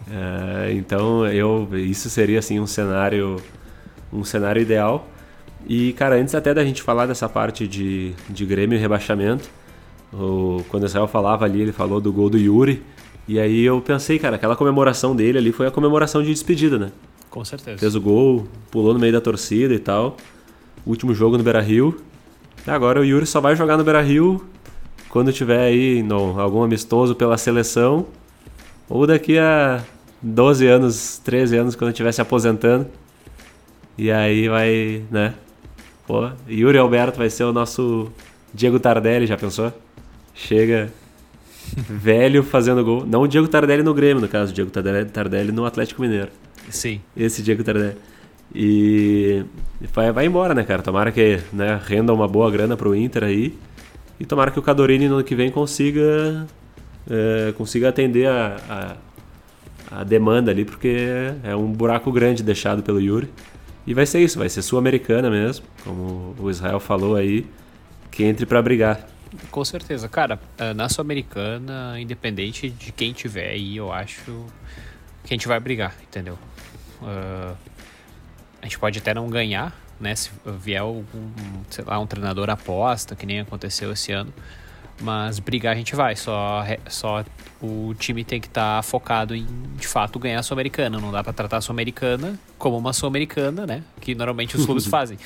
uh, 0.07 0.69
então, 0.77 1.25
eu, 1.27 1.67
isso 1.73 2.07
seria 2.09 2.37
assim 2.37 2.59
um 2.59 2.67
cenário, 2.67 3.41
um 4.11 4.23
cenário 4.23 4.61
ideal. 4.61 5.07
E, 5.67 5.93
cara, 5.93 6.17
antes 6.17 6.35
até 6.35 6.53
da 6.53 6.63
gente 6.63 6.83
falar 6.83 7.07
dessa 7.07 7.27
parte 7.27 7.67
de, 7.67 8.13
de 8.29 8.45
Grêmio 8.45 8.77
e 8.77 8.79
rebaixamento, 8.79 9.49
o, 10.13 10.63
quando 10.69 10.83
o 10.83 10.85
Israel 10.85 11.07
falava 11.07 11.45
ali, 11.45 11.61
ele 11.61 11.71
falou 11.71 11.99
do 11.99 12.13
gol 12.13 12.29
do 12.29 12.37
Yuri. 12.37 12.83
E 13.27 13.39
aí 13.39 13.63
eu 13.63 13.81
pensei, 13.81 14.19
cara, 14.19 14.35
aquela 14.35 14.55
comemoração 14.55 15.15
dele 15.15 15.37
ali 15.37 15.51
foi 15.51 15.67
a 15.67 15.71
comemoração 15.71 16.21
de 16.21 16.29
despedida, 16.29 16.77
né? 16.77 16.91
Com 17.29 17.43
certeza. 17.43 17.77
Fez 17.77 17.95
o 17.95 18.01
gol, 18.01 18.47
pulou 18.69 18.93
no 18.93 18.99
meio 18.99 19.13
da 19.13 19.21
torcida 19.21 19.73
e 19.73 19.79
tal. 19.79 20.17
Último 20.85 21.13
jogo 21.13 21.37
no 21.37 21.43
Beira 21.43 21.61
Rio. 21.61 21.99
Agora 22.67 22.99
o 22.99 23.05
Yuri 23.05 23.25
só 23.25 23.41
vai 23.41 23.55
jogar 23.55 23.77
no 23.77 23.83
Beira 23.83 24.01
Rio 24.01 24.45
quando 25.09 25.31
tiver 25.31 25.59
aí 25.59 26.03
no, 26.03 26.39
algum 26.39 26.63
amistoso 26.63 27.15
pela 27.15 27.37
seleção. 27.37 28.05
Ou 28.89 29.07
daqui 29.07 29.37
a 29.37 29.83
12 30.21 30.67
anos, 30.67 31.21
13 31.23 31.57
anos, 31.57 31.75
quando 31.75 31.91
estiver 31.91 32.11
se 32.11 32.21
aposentando. 32.21 32.87
E 33.97 34.11
aí 34.11 34.49
vai, 34.49 35.03
né? 35.09 35.33
Pô, 36.05 36.29
Yuri 36.49 36.77
Alberto 36.77 37.17
vai 37.17 37.29
ser 37.29 37.45
o 37.45 37.53
nosso 37.53 38.11
Diego 38.53 38.79
Tardelli, 38.79 39.25
já 39.25 39.37
pensou? 39.37 39.71
Chega 40.33 40.91
velho 41.75 42.43
fazendo 42.43 42.83
gol. 42.83 43.05
Não 43.05 43.21
o 43.21 43.27
Diego 43.27 43.47
Tardelli 43.47 43.83
no 43.83 43.93
Grêmio, 43.93 44.21
no 44.21 44.27
caso, 44.27 44.51
o 44.51 44.55
Diego 44.55 44.69
Tardelli, 44.69 45.09
Tardelli 45.09 45.51
no 45.51 45.65
Atlético 45.65 46.01
Mineiro. 46.01 46.29
Sim. 46.69 47.01
Esse 47.15 47.41
Diego 47.41 47.63
Tardelli. 47.63 47.95
E 48.53 49.43
vai, 49.93 50.11
vai 50.11 50.25
embora, 50.25 50.53
né, 50.53 50.63
cara? 50.63 50.81
Tomara 50.81 51.11
que 51.11 51.39
né, 51.51 51.79
renda 51.83 52.13
uma 52.13 52.27
boa 52.27 52.51
grana 52.51 52.77
pro 52.77 52.95
Inter 52.95 53.23
aí. 53.23 53.57
E 54.19 54.25
tomara 54.25 54.51
que 54.51 54.59
o 54.59 54.61
Cadorini 54.61 55.07
no 55.07 55.15
ano 55.15 55.23
que 55.23 55.35
vem 55.35 55.49
consiga, 55.49 56.45
é, 57.09 57.51
consiga 57.53 57.89
atender 57.89 58.27
a, 58.27 58.97
a, 59.91 59.99
a, 59.99 60.03
demanda 60.03 60.51
ali, 60.51 60.63
porque 60.63 61.33
é 61.43 61.55
um 61.55 61.71
buraco 61.71 62.11
grande 62.11 62.43
deixado 62.43 62.83
pelo 62.83 63.01
Yuri. 63.01 63.29
E 63.85 63.93
vai 63.93 64.05
ser 64.05 64.19
isso, 64.19 64.39
vai 64.39 64.47
ser 64.47 64.61
sul-americana 64.61 65.29
mesmo, 65.29 65.65
como 65.83 66.35
o 66.39 66.49
Israel 66.49 66.79
falou 66.79 67.15
aí, 67.15 67.45
que 68.11 68.23
entre 68.23 68.45
para 68.45 68.61
brigar. 68.61 69.12
Com 69.51 69.65
certeza. 69.65 70.07
Cara, 70.07 70.39
eh, 70.57 70.73
na 70.73 70.89
Sul-Americana, 70.89 71.99
independente 71.99 72.69
de 72.69 72.91
quem 72.91 73.13
tiver 73.13 73.49
aí, 73.49 73.77
eu 73.77 73.91
acho 73.91 74.45
que 75.23 75.33
a 75.33 75.35
gente 75.35 75.47
vai 75.47 75.59
brigar, 75.59 75.95
entendeu? 76.01 76.37
Uh, 77.01 77.55
a 78.61 78.65
gente 78.65 78.79
pode 78.79 78.99
até 78.99 79.13
não 79.13 79.29
ganhar, 79.29 79.75
né? 79.99 80.15
Se 80.15 80.29
vier 80.45 80.81
algum, 80.81 81.31
sei 81.69 81.83
lá, 81.85 81.99
um 81.99 82.07
treinador 82.07 82.49
aposta, 82.49 83.15
que 83.15 83.25
nem 83.25 83.39
aconteceu 83.39 83.91
esse 83.91 84.11
ano. 84.11 84.33
Mas 85.03 85.37
brigar 85.37 85.73
a 85.73 85.75
gente 85.75 85.97
vai, 85.97 86.15
só, 86.15 86.63
só 86.87 87.25
o 87.61 87.93
time 87.93 88.23
tem 88.23 88.39
que 88.39 88.47
estar 88.47 88.77
tá 88.77 88.81
focado 88.81 89.35
em, 89.35 89.45
de 89.75 89.85
fato, 89.85 90.17
ganhar 90.17 90.39
a 90.39 90.43
Sul-Americana. 90.43 90.97
Não 90.97 91.11
dá 91.11 91.21
para 91.21 91.33
tratar 91.33 91.57
a 91.57 91.61
Sul-Americana 91.61 92.39
como 92.57 92.77
uma 92.77 92.93
Sul-Americana, 92.93 93.67
né? 93.67 93.83
Que 93.99 94.15
normalmente 94.15 94.55
os 94.55 94.65
clubes 94.65 94.85
fazem, 94.87 95.17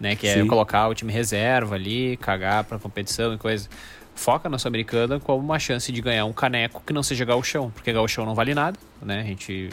né? 0.00 0.16
Que 0.16 0.26
é 0.26 0.40
Sim. 0.40 0.46
colocar 0.46 0.88
o 0.88 0.94
time 0.94 1.12
reserva 1.12 1.74
ali, 1.74 2.16
cagar 2.16 2.64
pra 2.64 2.78
competição 2.78 3.34
e 3.34 3.36
coisa. 3.36 3.68
Foca 4.14 4.48
na 4.48 4.56
Sul-Americana 4.58 5.20
como 5.20 5.44
uma 5.44 5.58
chance 5.58 5.92
de 5.92 6.00
ganhar 6.00 6.24
um 6.24 6.32
caneco 6.32 6.82
que 6.86 6.94
não 6.94 7.02
seja 7.02 7.22
gauchão, 7.26 7.70
porque 7.70 7.92
gauchão 7.92 8.24
não 8.24 8.34
vale 8.34 8.54
nada, 8.54 8.78
né? 9.02 9.20
A 9.20 9.24
gente... 9.24 9.68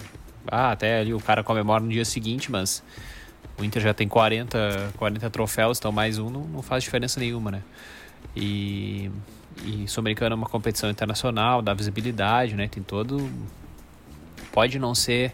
Ah, 0.46 0.72
até 0.72 1.00
ali 1.00 1.14
o 1.14 1.22
cara 1.22 1.42
comemora 1.42 1.82
no 1.82 1.90
dia 1.90 2.04
seguinte, 2.04 2.52
mas 2.52 2.84
o 3.58 3.64
Inter 3.64 3.82
já 3.82 3.94
tem 3.94 4.10
40, 4.10 4.92
40 4.98 5.30
troféus, 5.30 5.78
então 5.78 5.90
mais 5.90 6.20
um 6.20 6.30
não, 6.30 6.42
não 6.42 6.62
faz 6.62 6.84
diferença 6.84 7.18
nenhuma, 7.18 7.50
né? 7.50 7.62
E 8.36 9.10
e 9.64 9.88
Sul-Americana 9.88 10.34
é 10.34 10.38
uma 10.38 10.48
competição 10.48 10.90
internacional, 10.90 11.62
dá 11.62 11.74
visibilidade, 11.74 12.56
né? 12.56 12.68
Tem 12.68 12.82
todo. 12.82 13.30
Pode 14.52 14.78
não 14.80 14.94
ser 14.94 15.34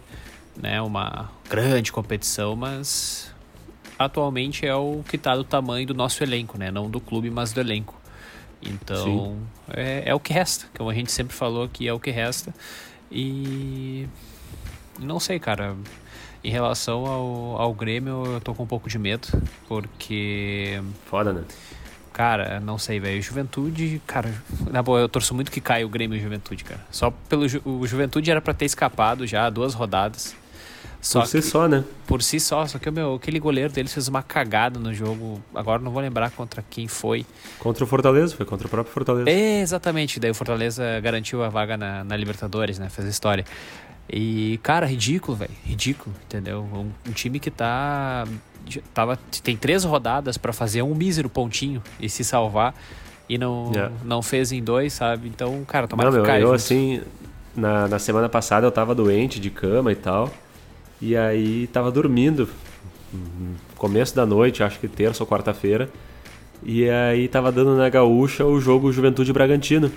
né, 0.56 0.80
uma 0.80 1.30
grande 1.48 1.92
competição, 1.92 2.56
mas 2.56 3.34
atualmente 3.98 4.66
é 4.66 4.74
o 4.74 5.02
que 5.08 5.16
está 5.16 5.36
do 5.36 5.44
tamanho 5.44 5.86
do 5.86 5.94
nosso 5.94 6.22
elenco, 6.22 6.58
né? 6.58 6.70
Não 6.70 6.88
do 6.88 7.00
clube, 7.00 7.30
mas 7.30 7.52
do 7.52 7.60
elenco. 7.60 7.98
Então 8.62 9.38
é, 9.68 10.02
é, 10.06 10.14
o 10.14 10.20
que 10.20 10.32
resta, 10.32 10.66
como 10.76 10.90
a 10.90 10.94
gente 10.94 11.10
sempre 11.10 11.34
falou 11.34 11.64
aqui, 11.64 11.88
é 11.88 11.92
o 11.92 12.00
que 12.00 12.10
resta. 12.10 12.54
E 13.10 14.06
não 14.98 15.18
sei, 15.18 15.38
cara. 15.38 15.76
Em 16.42 16.50
relação 16.50 17.04
ao, 17.04 17.60
ao 17.60 17.74
Grêmio, 17.74 18.24
eu 18.24 18.40
tô 18.40 18.54
com 18.54 18.62
um 18.62 18.66
pouco 18.66 18.88
de 18.88 18.98
medo, 18.98 19.28
porque. 19.68 20.82
Foda, 21.04 21.34
né? 21.34 21.44
Cara, 22.12 22.60
não 22.60 22.78
sei, 22.78 22.98
velho. 22.98 23.22
Juventude, 23.22 24.00
cara, 24.06 24.34
na 24.70 24.82
boa, 24.82 25.00
eu 25.00 25.08
torço 25.08 25.34
muito 25.34 25.50
que 25.50 25.60
caia 25.60 25.86
o 25.86 25.88
Grêmio 25.88 26.16
e 26.16 26.20
Juventude, 26.20 26.64
cara. 26.64 26.80
Só 26.90 27.10
pelo 27.10 27.46
o 27.64 27.86
Juventude 27.86 28.30
era 28.30 28.40
para 28.40 28.52
ter 28.52 28.64
escapado 28.64 29.26
já 29.26 29.48
duas 29.48 29.74
rodadas. 29.74 30.34
Só 31.00 31.20
por 31.20 31.28
si 31.28 31.40
só, 31.40 31.66
né? 31.66 31.82
Por 32.06 32.22
si 32.22 32.38
só, 32.38 32.66
só 32.66 32.78
que 32.78 32.90
meu, 32.90 33.14
aquele 33.14 33.38
goleiro 33.40 33.72
deles 33.72 33.92
fez 33.92 34.06
uma 34.06 34.22
cagada 34.22 34.78
no 34.78 34.92
jogo. 34.92 35.42
Agora 35.54 35.80
não 35.80 35.90
vou 35.90 36.02
lembrar 36.02 36.30
contra 36.30 36.62
quem 36.68 36.86
foi. 36.86 37.24
Contra 37.58 37.84
o 37.84 37.86
Fortaleza, 37.86 38.36
foi 38.36 38.44
contra 38.44 38.66
o 38.66 38.70
próprio 38.70 38.92
Fortaleza. 38.92 39.30
É, 39.30 39.60
exatamente. 39.60 40.20
Daí 40.20 40.30
o 40.30 40.34
Fortaleza 40.34 41.00
garantiu 41.00 41.42
a 41.42 41.48
vaga 41.48 41.76
na, 41.76 42.04
na 42.04 42.16
Libertadores, 42.16 42.78
né? 42.78 42.90
Fez 42.90 43.06
a 43.06 43.10
história. 43.10 43.46
E, 44.12 44.58
cara, 44.62 44.86
ridículo, 44.86 45.36
velho. 45.36 45.52
Ridículo, 45.64 46.14
entendeu? 46.24 46.66
Um, 46.72 46.90
um, 47.08 47.12
time 47.12 47.38
que 47.38 47.50
tá. 47.50 48.26
Tava, 48.92 49.18
tem 49.42 49.56
três 49.56 49.84
rodadas 49.84 50.36
para 50.36 50.52
fazer 50.52 50.82
um 50.82 50.94
mísero 50.94 51.28
pontinho 51.28 51.82
e 52.00 52.08
se 52.08 52.24
salvar. 52.24 52.74
E 53.28 53.38
não, 53.38 53.70
yeah. 53.72 53.94
não 54.04 54.22
fez 54.22 54.50
em 54.50 54.62
dois, 54.62 54.92
sabe? 54.92 55.28
Então, 55.28 55.64
cara, 55.64 55.86
tomara 55.86 56.10
não, 56.10 56.20
que 56.20 56.26
caia. 56.26 56.42
Eu, 56.42 56.52
assim, 56.52 57.00
na, 57.54 57.86
na 57.86 57.98
semana 57.98 58.28
passada 58.28 58.66
eu 58.66 58.72
tava 58.72 58.94
doente 58.94 59.38
de 59.38 59.50
cama 59.50 59.92
e 59.92 59.96
tal. 59.96 60.32
E 61.00 61.16
aí 61.16 61.68
tava 61.68 61.90
dormindo. 61.92 62.48
Começo 63.76 64.14
da 64.14 64.26
noite, 64.26 64.62
acho 64.62 64.78
que 64.78 64.88
terça 64.88 65.22
ou 65.22 65.26
quarta-feira. 65.28 65.88
E 66.62 66.88
aí 66.90 67.28
tava 67.28 67.50
dando 67.50 67.76
na 67.76 67.88
gaúcha 67.88 68.44
o 68.44 68.60
jogo 68.60 68.92
Juventude 68.92 69.32
Bragantino. 69.32 69.90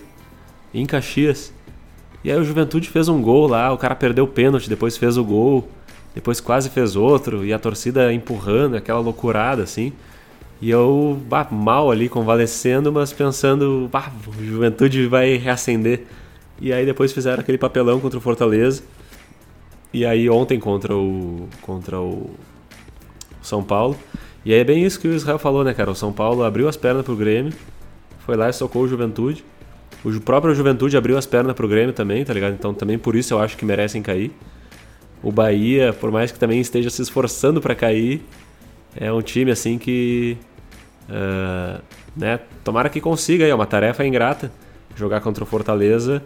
Em 0.74 0.86
Caxias. 0.86 1.52
E 2.24 2.32
aí 2.32 2.40
o 2.40 2.44
Juventude 2.44 2.90
fez 2.90 3.10
um 3.10 3.22
gol 3.22 3.48
lá, 3.48 3.72
o 3.72 3.78
cara 3.78 3.96
perdeu 3.96 4.24
o 4.24 4.28
pênalti, 4.28 4.70
depois 4.70 4.96
fez 4.96 5.18
o 5.18 5.24
gol, 5.24 5.68
depois 6.16 6.40
quase 6.40 6.70
fez 6.70 6.96
outro, 6.96 7.46
e 7.46 7.52
a 7.52 7.60
torcida 7.60 8.14
empurrando, 8.14 8.76
aquela 8.76 9.00
loucurada 9.00 9.64
assim. 9.64 9.92
E 10.62 10.70
eu 10.70 11.20
bah, 11.28 11.48
mal 11.52 11.92
ali, 11.92 12.08
convalescendo, 12.08 12.92
mas 12.92 13.12
pensando, 13.12 13.90
bah, 13.92 14.12
o 14.26 14.44
Juventude 14.44 15.08
vai 15.08 15.36
reacender. 15.36 16.06
E 16.62 16.72
aí 16.72 16.86
depois 16.86 17.12
fizeram 17.12 17.42
aquele 17.42 17.58
papelão 17.58 18.00
contra 18.00 18.18
o 18.18 18.22
Fortaleza. 18.22 18.82
E 19.92 20.06
aí 20.06 20.30
ontem 20.30 20.60
contra 20.60 20.96
o 20.96 21.50
contra 21.62 22.00
o 22.00 22.30
São 23.42 23.62
Paulo. 23.62 23.98
E 24.46 24.54
aí 24.54 24.60
é 24.60 24.64
bem 24.64 24.86
isso 24.86 25.00
que 25.00 25.08
o 25.08 25.14
Israel 25.14 25.38
falou, 25.38 25.64
né, 25.64 25.74
cara? 25.74 25.92
O 25.92 25.96
São 25.96 26.14
Paulo 26.14 26.44
abriu 26.44 26.70
as 26.70 26.78
pernas 26.78 27.04
pro 27.04 27.16
Grêmio, 27.16 27.54
foi 28.20 28.38
lá 28.38 28.50
e 28.50 28.54
socou 28.54 28.84
o 28.84 28.88
Juventude. 28.88 29.44
O 30.04 30.20
próprio 30.20 30.54
Juventude 30.54 30.98
abriu 30.98 31.18
as 31.18 31.26
pernas 31.26 31.56
pro 31.56 31.68
Grêmio 31.68 31.94
também, 31.94 32.26
tá 32.26 32.34
ligado? 32.34 32.54
Então 32.54 32.74
também 32.74 32.98
por 32.98 33.16
isso 33.16 33.34
eu 33.34 33.40
acho 33.40 33.56
que 33.56 33.66
merecem 33.66 34.02
cair. 34.02 34.32
O 35.22 35.32
Bahia, 35.32 35.94
por 35.94 36.12
mais 36.12 36.32
que 36.32 36.38
também 36.38 36.60
esteja 36.60 36.90
se 36.90 37.02
esforçando 37.02 37.62
para 37.62 37.74
cair, 37.74 38.22
é 38.96 39.12
um 39.12 39.22
time 39.22 39.52
assim 39.52 39.78
que. 39.78 40.38
Uh, 41.10 41.82
né? 42.16 42.40
Tomara 42.64 42.90
que 42.90 43.00
consiga 43.00 43.46
aí, 43.46 43.52
é 43.52 43.56
uma 43.56 43.66
tarefa 43.66 44.06
ingrata 44.06 44.52
jogar 44.96 45.22
contra 45.22 45.44
o 45.44 45.48
Fortaleza. 45.48 46.22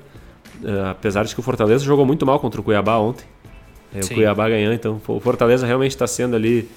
Uh, 0.64 0.90
apesar 0.90 1.24
de 1.24 1.36
que 1.36 1.40
o 1.40 1.44
Fortaleza 1.44 1.86
jogou 1.86 2.06
muito 2.06 2.26
mal 2.26 2.40
contra 2.40 2.60
o 2.60 2.64
Cuiabá 2.64 2.98
ontem. 2.98 3.26
É, 3.94 4.00
o 4.00 4.08
Cuiabá 4.08 4.50
ganhou, 4.50 4.74
então 4.74 5.00
o 5.08 5.20
Fortaleza 5.20 5.66
realmente 5.66 5.92
está 5.92 6.08
sendo 6.08 6.36
ali 6.36 6.70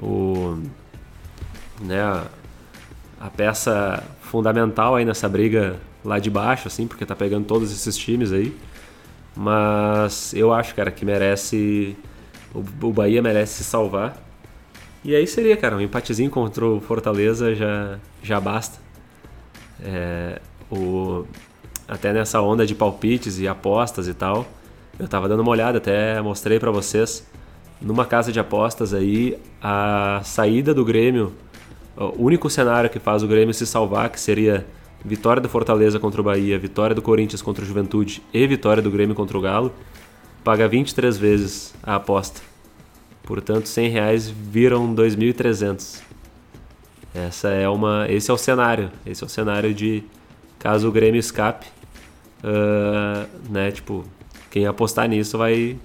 o, 0.00 0.58
né, 1.82 2.00
a, 2.00 2.24
a 3.20 3.28
peça 3.28 4.02
fundamental 4.22 4.94
aí 4.94 5.04
nessa 5.04 5.28
briga 5.28 5.76
lá 6.06 6.18
de 6.18 6.30
baixo, 6.30 6.68
assim, 6.68 6.86
porque 6.86 7.04
tá 7.04 7.16
pegando 7.16 7.44
todos 7.44 7.72
esses 7.72 7.96
times 7.96 8.32
aí. 8.32 8.56
Mas 9.34 10.32
eu 10.32 10.52
acho, 10.52 10.74
cara, 10.74 10.90
que 10.90 11.04
merece. 11.04 11.96
O, 12.54 12.92
Bahia 12.92 13.20
merece 13.20 13.62
se 13.62 13.64
salvar. 13.64 14.16
E 15.04 15.14
aí 15.14 15.26
seria, 15.26 15.56
cara, 15.56 15.76
um 15.76 15.80
empatezinho 15.80 16.30
contra 16.30 16.64
o 16.64 16.80
Fortaleza 16.80 17.54
já, 17.54 17.98
já 18.22 18.40
basta. 18.40 18.78
É, 19.82 20.40
o, 20.70 21.24
até 21.86 22.12
nessa 22.12 22.40
onda 22.40 22.64
de 22.64 22.74
palpites 22.74 23.38
e 23.38 23.46
apostas 23.46 24.08
e 24.08 24.14
tal, 24.14 24.46
eu 24.98 25.06
tava 25.06 25.28
dando 25.28 25.40
uma 25.40 25.50
olhada, 25.50 25.78
até 25.78 26.20
mostrei 26.22 26.58
para 26.58 26.70
vocês. 26.70 27.26
Numa 27.80 28.06
casa 28.06 28.32
de 28.32 28.40
apostas 28.40 28.94
aí, 28.94 29.38
a 29.62 30.22
saída 30.24 30.72
do 30.72 30.82
Grêmio, 30.82 31.34
o 31.94 32.24
único 32.24 32.48
cenário 32.48 32.88
que 32.88 32.98
faz 32.98 33.22
o 33.22 33.28
Grêmio 33.28 33.52
se 33.52 33.66
salvar, 33.66 34.08
que 34.08 34.18
seria 34.18 34.66
vitória 35.06 35.40
do 35.40 35.48
Fortaleza 35.48 36.00
contra 36.00 36.20
o 36.20 36.24
Bahia, 36.24 36.58
vitória 36.58 36.94
do 36.94 37.00
Corinthians 37.00 37.40
contra 37.40 37.64
o 37.64 37.66
Juventude 37.66 38.20
e 38.34 38.46
vitória 38.46 38.82
do 38.82 38.90
Grêmio 38.90 39.14
contra 39.14 39.38
o 39.38 39.40
Galo, 39.40 39.72
paga 40.42 40.66
23 40.66 41.16
vezes 41.16 41.74
a 41.82 41.94
aposta. 41.94 42.40
Portanto, 43.22 43.66
100 43.66 43.88
reais 43.88 44.28
viram 44.28 44.94
2.300. 44.94 46.00
Essa 47.14 47.48
é 47.48 47.68
uma, 47.68 48.06
esse 48.08 48.30
é 48.30 48.34
o 48.34 48.36
cenário. 48.36 48.90
Esse 49.06 49.22
é 49.22 49.26
o 49.26 49.30
cenário 49.30 49.72
de 49.72 50.02
caso 50.58 50.88
o 50.88 50.92
Grêmio 50.92 51.18
escape, 51.18 51.66
uh, 52.42 53.26
né? 53.48 53.70
Tipo, 53.70 54.04
quem 54.50 54.66
apostar 54.66 55.08
nisso 55.08 55.38
vai, 55.38 55.78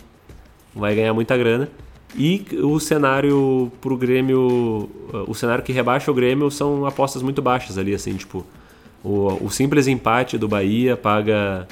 vai 0.75 0.95
ganhar 0.95 1.13
muita 1.13 1.37
grana. 1.37 1.69
E 2.15 2.45
o 2.61 2.79
cenário 2.79 3.71
pro 3.79 3.95
Grêmio, 3.95 4.89
o 5.27 5.33
cenário 5.33 5.63
que 5.63 5.71
rebaixa 5.71 6.11
o 6.11 6.13
Grêmio 6.13 6.51
são 6.51 6.85
apostas 6.85 7.21
muito 7.21 7.41
baixas 7.41 7.77
ali, 7.77 7.93
assim, 7.93 8.15
tipo, 8.15 8.45
o, 9.03 9.45
o 9.45 9.49
simples 9.49 9.87
empate 9.87 10.37
do 10.37 10.47
Bahia 10.47 10.95
paga, 10.95 11.67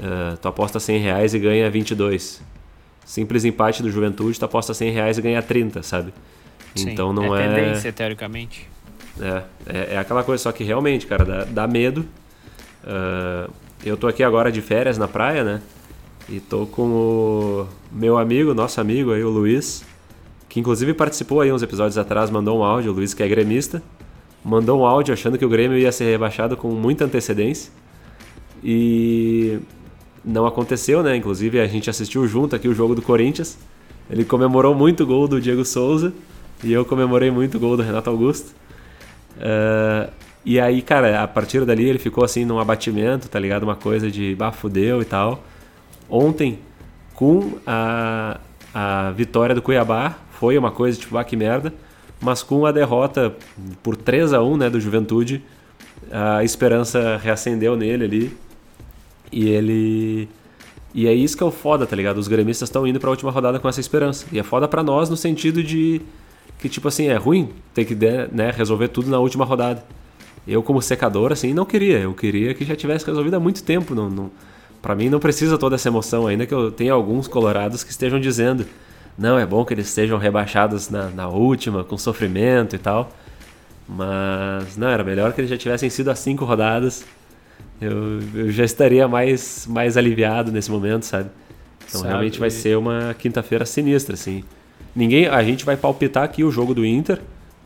uh, 0.00 0.36
tu 0.38 0.48
aposta 0.48 0.80
100 0.80 0.98
reais 0.98 1.34
e 1.34 1.38
ganha 1.38 1.70
22. 1.70 2.42
Simples 3.04 3.44
empate 3.44 3.82
do 3.82 3.90
Juventude, 3.90 4.38
tu 4.38 4.44
aposta 4.44 4.72
100 4.72 4.90
reais 4.90 5.18
e 5.18 5.22
ganha 5.22 5.42
30, 5.42 5.82
sabe? 5.82 6.12
Sim, 6.74 6.90
então 6.90 7.12
não 7.12 7.36
é... 7.36 7.44
é... 7.44 7.48
tendência, 7.48 7.92
teoricamente. 7.92 8.68
É, 9.20 9.42
é, 9.66 9.94
é, 9.94 9.98
aquela 9.98 10.24
coisa, 10.24 10.42
só 10.42 10.52
que 10.52 10.64
realmente, 10.64 11.06
cara, 11.06 11.24
dá, 11.24 11.44
dá 11.44 11.66
medo. 11.66 12.06
Uh, 12.82 13.52
eu 13.84 13.96
tô 13.96 14.06
aqui 14.06 14.22
agora 14.22 14.50
de 14.50 14.62
férias 14.62 14.96
na 14.96 15.06
praia, 15.06 15.44
né? 15.44 15.62
E 16.28 16.40
tô 16.40 16.66
com 16.66 16.82
o 16.82 17.68
meu 17.90 18.16
amigo, 18.16 18.54
nosso 18.54 18.80
amigo 18.80 19.12
aí, 19.12 19.22
o 19.22 19.28
Luiz, 19.28 19.84
que 20.48 20.60
inclusive 20.60 20.94
participou 20.94 21.40
aí 21.40 21.52
uns 21.52 21.62
episódios 21.62 21.98
atrás, 21.98 22.30
mandou 22.30 22.58
um 22.58 22.62
áudio, 22.62 22.92
o 22.92 22.94
Luiz 22.94 23.12
que 23.12 23.22
é 23.22 23.28
gremista, 23.28 23.82
mandou 24.44 24.80
um 24.80 24.86
áudio 24.86 25.14
achando 25.14 25.38
que 25.38 25.44
o 25.44 25.48
Grêmio 25.48 25.78
ia 25.78 25.92
ser 25.92 26.04
rebaixado 26.04 26.56
com 26.56 26.68
muita 26.68 27.04
antecedência. 27.04 27.72
E 28.62 29.58
não 30.24 30.46
aconteceu, 30.46 31.02
né? 31.02 31.16
Inclusive 31.16 31.60
a 31.60 31.66
gente 31.66 31.90
assistiu 31.90 32.26
junto 32.26 32.54
aqui 32.54 32.68
o 32.68 32.74
jogo 32.74 32.94
do 32.94 33.02
Corinthians. 33.02 33.58
Ele 34.10 34.24
comemorou 34.24 34.74
muito 34.74 35.04
o 35.04 35.06
gol 35.06 35.26
do 35.26 35.40
Diego 35.40 35.64
Souza 35.64 36.12
e 36.62 36.72
eu 36.72 36.84
comemorei 36.84 37.30
muito 37.30 37.56
o 37.56 37.60
gol 37.60 37.76
do 37.76 37.82
Renato 37.82 38.10
Augusto. 38.10 38.52
Uh, 39.36 40.10
e 40.44 40.60
aí, 40.60 40.82
cara, 40.82 41.22
a 41.22 41.28
partir 41.28 41.64
dali 41.64 41.88
ele 41.88 41.98
ficou 41.98 42.24
assim 42.24 42.44
num 42.44 42.58
abatimento, 42.58 43.28
tá 43.28 43.38
ligado? 43.38 43.62
Uma 43.62 43.76
coisa 43.76 44.10
de 44.10 44.34
bafudeu 44.34 45.00
e 45.00 45.04
tal. 45.04 45.42
Ontem, 46.10 46.58
com 47.14 47.52
a, 47.66 48.40
a 48.74 49.10
vitória 49.12 49.54
do 49.54 49.62
Cuiabá, 49.62 50.16
foi 50.32 50.58
uma 50.58 50.70
coisa 50.70 50.98
tipo, 50.98 51.16
ah, 51.16 51.24
que 51.24 51.36
merda. 51.36 51.72
Mas 52.22 52.42
com 52.42 52.64
a 52.64 52.70
derrota 52.70 53.34
por 53.82 53.96
3 53.96 54.32
a 54.32 54.40
1 54.40 54.56
né, 54.56 54.70
do 54.70 54.80
Juventude, 54.80 55.42
a 56.10 56.44
esperança 56.44 57.16
reacendeu 57.16 57.76
nele 57.76 58.04
ali. 58.04 58.36
E 59.32 59.48
ele. 59.48 60.28
E 60.94 61.08
é 61.08 61.12
isso 61.12 61.36
que 61.36 61.42
é 61.42 61.46
o 61.46 61.50
foda, 61.50 61.84
tá 61.84 61.96
ligado? 61.96 62.18
Os 62.18 62.28
gremistas 62.28 62.68
estão 62.68 62.86
indo 62.86 63.00
pra 63.00 63.10
última 63.10 63.30
rodada 63.30 63.58
com 63.58 63.68
essa 63.68 63.80
esperança. 63.80 64.26
E 64.30 64.38
é 64.38 64.42
foda 64.42 64.68
pra 64.68 64.82
nós 64.84 65.10
no 65.10 65.16
sentido 65.16 65.62
de 65.64 66.00
que, 66.58 66.68
tipo 66.68 66.86
assim, 66.86 67.08
é 67.08 67.16
ruim 67.16 67.48
ter 67.74 67.84
que 67.84 67.96
né, 68.30 68.52
resolver 68.54 68.88
tudo 68.88 69.10
na 69.10 69.18
última 69.18 69.44
rodada. 69.44 69.84
Eu, 70.46 70.62
como 70.62 70.80
secador, 70.80 71.32
assim, 71.32 71.52
não 71.52 71.64
queria. 71.64 71.98
Eu 71.98 72.14
queria 72.14 72.54
que 72.54 72.64
já 72.64 72.76
tivesse 72.76 73.04
resolvido 73.06 73.34
há 73.34 73.40
muito 73.40 73.64
tempo. 73.64 73.94
Não, 73.94 74.08
não, 74.08 74.30
para 74.80 74.94
mim, 74.94 75.08
não 75.08 75.18
precisa 75.18 75.58
toda 75.58 75.74
essa 75.74 75.88
emoção, 75.88 76.26
ainda 76.26 76.46
que 76.46 76.54
eu 76.54 76.70
tenha 76.70 76.92
alguns 76.92 77.26
colorados 77.26 77.82
que 77.82 77.90
estejam 77.90 78.20
dizendo: 78.20 78.66
não, 79.16 79.38
é 79.38 79.46
bom 79.46 79.64
que 79.64 79.74
eles 79.74 79.88
estejam 79.88 80.18
rebaixados 80.18 80.88
na, 80.88 81.08
na 81.10 81.28
última, 81.28 81.84
com 81.84 81.96
sofrimento 81.96 82.76
e 82.76 82.78
tal. 82.78 83.12
Mas, 83.88 84.76
não, 84.76 84.88
era 84.88 85.04
melhor 85.04 85.32
que 85.32 85.40
eles 85.40 85.50
já 85.50 85.56
tivessem 85.56 85.90
sido 85.90 86.10
as 86.10 86.18
cinco 86.18 86.44
rodadas. 86.44 87.04
Eu, 87.80 88.20
eu 88.34 88.50
já 88.50 88.64
estaria 88.64 89.06
mais, 89.08 89.66
mais 89.66 89.96
aliviado 89.96 90.50
nesse 90.52 90.70
momento, 90.70 91.04
sabe? 91.04 91.30
Então, 91.88 92.00
sabe, 92.00 92.08
realmente 92.08 92.38
vai 92.38 92.50
ser 92.50 92.76
uma 92.78 93.14
quinta-feira 93.18 93.66
sinistra, 93.66 94.14
assim. 94.14 94.44
Ninguém, 94.94 95.26
a 95.26 95.42
gente 95.42 95.64
vai 95.64 95.76
palpitar 95.76 96.22
aqui 96.22 96.44
o 96.44 96.50
jogo 96.50 96.74
do 96.74 96.86
Inter 96.86 97.20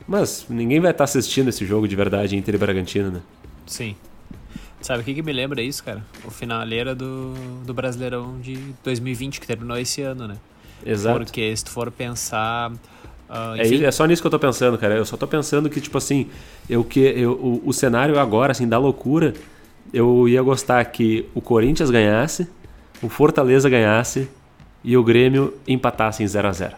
mas 0.07 0.47
ninguém 0.49 0.79
vai 0.79 0.93
estar 0.93 1.05
assistindo 1.05 1.49
esse 1.49 1.67
jogo 1.67 1.89
de 1.89 1.97
verdade, 1.97 2.37
Inter 2.37 2.55
e 2.55 2.59
Bragantino, 2.59 3.11
né? 3.11 3.23
Sim. 3.67 3.97
Sabe 4.81 5.01
o 5.01 5.05
que, 5.05 5.15
que 5.15 5.23
me 5.23 5.33
lembra 5.33 5.61
isso, 5.61 5.83
cara? 5.83 6.05
O 6.25 6.31
finaleira 6.31 6.95
do, 6.95 7.35
do 7.65 7.75
Brasileirão 7.75 8.39
de 8.41 8.57
2020, 8.85 9.41
que 9.41 9.47
terminou 9.47 9.77
esse 9.77 10.03
ano, 10.03 10.29
né? 10.29 10.37
Exato. 10.85 11.19
Porque 11.19 11.57
se 11.57 11.65
tu 11.65 11.71
for 11.71 11.91
pensar. 11.91 12.73
Uh, 12.73 13.57
é, 13.57 13.85
é, 13.85 13.91
só 13.91 14.07
nisso 14.07 14.23
que 14.23 14.27
eu 14.27 14.31
tô 14.31 14.39
pensando, 14.39 14.79
cara. 14.79 14.95
Eu 14.95 15.05
só 15.05 15.17
tô 15.17 15.27
pensando 15.27 15.69
que, 15.69 15.81
tipo 15.81 15.99
assim, 15.99 16.29
eu, 16.69 16.85
que, 16.85 17.01
eu, 17.01 17.33
o, 17.33 17.63
o 17.69 17.73
cenário 17.73 18.19
agora, 18.19 18.53
assim, 18.53 18.69
da 18.69 18.79
loucura, 18.79 19.35
eu 19.93 20.29
ia 20.29 20.43
gostar 20.43 20.85
que 20.85 21.29
o 21.35 21.41
Corinthians 21.41 21.91
ganhasse, 21.91 22.49
o 23.03 23.09
Fortaleza 23.09 23.69
ganhasse 23.69 24.29
e 24.85 24.97
o 24.97 25.03
Grêmio 25.03 25.55
empatasse 25.67 26.23
em 26.23 26.27
0 26.27 26.49
a 26.49 26.53
0 26.53 26.77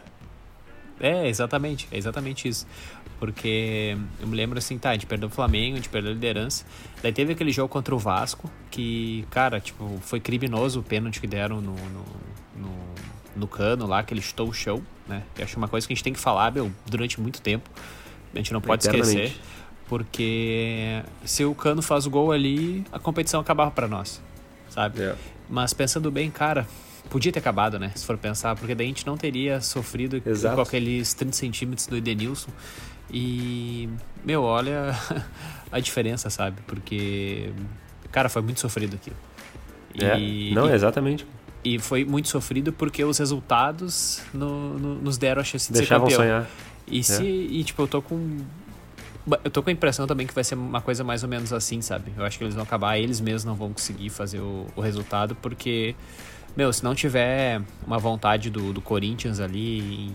É, 1.01 1.29
exatamente. 1.29 1.87
É 1.93 1.99
exatamente 1.99 2.49
isso. 2.49 2.67
Porque 3.19 3.97
eu 4.21 4.29
me 4.29 4.37
lembro 4.37 4.59
assim, 4.59 4.79
tá, 4.79 4.91
a 4.91 4.93
gente 4.93 5.07
perdeu 5.07 5.29
o 5.29 5.33
Flamengo, 5.33 5.75
a 5.75 5.77
gente 5.77 5.89
perdeu 5.89 6.13
a 6.13 6.15
liderança. 6.15 6.65
Daí 7.03 7.13
teve 7.13 7.33
aquele 7.33 7.51
jogo 7.51 7.69
contra 7.69 7.95
o 7.95 7.99
Vasco, 7.99 8.49
que, 8.71 9.27
cara, 9.31 9.61
tipo, 9.61 9.99
foi 10.01 10.21
criminoso 10.21 10.81
o 10.81 10.83
pênalti 10.83 11.21
que 11.21 11.27
deram 11.27 11.61
no, 11.61 11.73
no, 11.73 12.05
no, 12.57 12.71
no 13.39 13.47
cano 13.47 13.87
lá, 13.87 14.03
que 14.03 14.13
ele 14.13 14.21
chutou 14.21 14.49
o 14.49 14.53
chão, 14.53 14.83
né? 15.07 15.23
Eu 15.37 15.45
acho 15.45 15.57
uma 15.57 15.69
coisa 15.69 15.87
que 15.87 15.93
a 15.93 15.97
gente 15.97 16.05
tem 16.05 16.13
que 16.13 16.21
falar, 16.21 16.53
meu, 16.53 16.71
durante 16.87 17.21
muito 17.21 17.41
tempo. 17.41 17.71
A 18.35 18.39
gente 18.39 18.53
não 18.53 18.61
pode 18.61 18.85
esquecer. 18.85 19.35
Porque 19.89 21.03
se 21.25 21.45
o 21.45 21.55
cano 21.55 21.81
faz 21.81 22.07
o 22.07 22.11
gol 22.11 22.31
ali, 22.31 22.85
a 22.93 22.99
competição 22.99 23.41
acabava 23.41 23.71
para 23.71 23.89
nós, 23.89 24.21
sabe? 24.69 25.01
Yeah. 25.01 25.19
É. 25.19 25.33
Mas 25.49 25.73
pensando 25.73 26.11
bem, 26.11 26.31
cara, 26.31 26.67
podia 27.09 27.33
ter 27.33 27.39
acabado, 27.39 27.79
né? 27.79 27.91
Se 27.95 28.05
for 28.05 28.19
pensar, 28.19 28.55
porque 28.55 28.75
daí 28.75 28.87
a 28.87 28.89
gente 28.89 29.07
não 29.07 29.17
teria 29.17 29.63
sofrido 29.63 30.23
Exato. 30.25 30.57
com 30.57 30.61
aqueles 30.61 31.15
30 31.15 31.33
centímetros 31.35 31.87
do 31.87 31.97
Edenilson. 31.97 32.51
E, 33.11 33.89
meu, 34.23 34.43
olha 34.43 34.95
a 35.73 35.81
diferença, 35.81 36.29
sabe? 36.29 36.61
Porque, 36.67 37.51
cara, 38.13 38.29
foi 38.29 38.43
muito 38.43 38.61
sofrido 38.61 38.95
aquilo. 38.95 39.17
E, 39.95 40.51
é, 40.51 40.55
não, 40.55 40.69
e, 40.69 40.73
exatamente. 40.73 41.27
E 41.69 41.79
foi 41.79 42.03
muito 42.03 42.29
sofrido 42.29 42.73
porque 42.73 43.05
os 43.05 43.19
resultados 43.19 44.23
no, 44.33 44.79
no, 44.79 44.95
nos 44.95 45.19
deram 45.19 45.43
a 45.43 45.45
chance 45.45 45.71
de 45.71 45.79
Deixavam 45.79 46.09
ser 46.09 46.17
campeão. 46.17 46.41
sonhar. 46.41 46.51
E, 46.87 47.05
se, 47.05 47.27
é. 47.27 47.27
e, 47.27 47.63
tipo, 47.63 47.83
eu 47.83 47.87
tô 47.87 48.01
com... 48.01 48.39
Eu 49.45 49.51
tô 49.51 49.63
com 49.63 49.69
a 49.69 49.73
impressão 49.73 50.07
também 50.07 50.27
que 50.27 50.33
vai 50.33 50.43
ser 50.43 50.55
uma 50.55 50.81
coisa 50.81 51.05
mais 51.05 51.23
ou 51.23 51.29
menos 51.29 51.53
assim, 51.53 51.83
sabe? 51.83 52.11
Eu 52.17 52.25
acho 52.25 52.39
que 52.39 52.45
eles 52.45 52.55
vão 52.55 52.65
acabar, 52.65 52.97
eles 52.97 53.21
mesmos 53.21 53.45
não 53.45 53.55
vão 53.55 53.71
conseguir 53.71 54.09
fazer 54.09 54.41
o, 54.41 54.67
o 54.75 54.81
resultado, 54.81 55.35
porque, 55.35 55.95
meu, 56.57 56.73
se 56.73 56.83
não 56.83 56.95
tiver 56.95 57.61
uma 57.87 57.99
vontade 57.99 58.49
do, 58.49 58.73
do 58.73 58.81
Corinthians 58.81 59.39
ali 59.39 60.11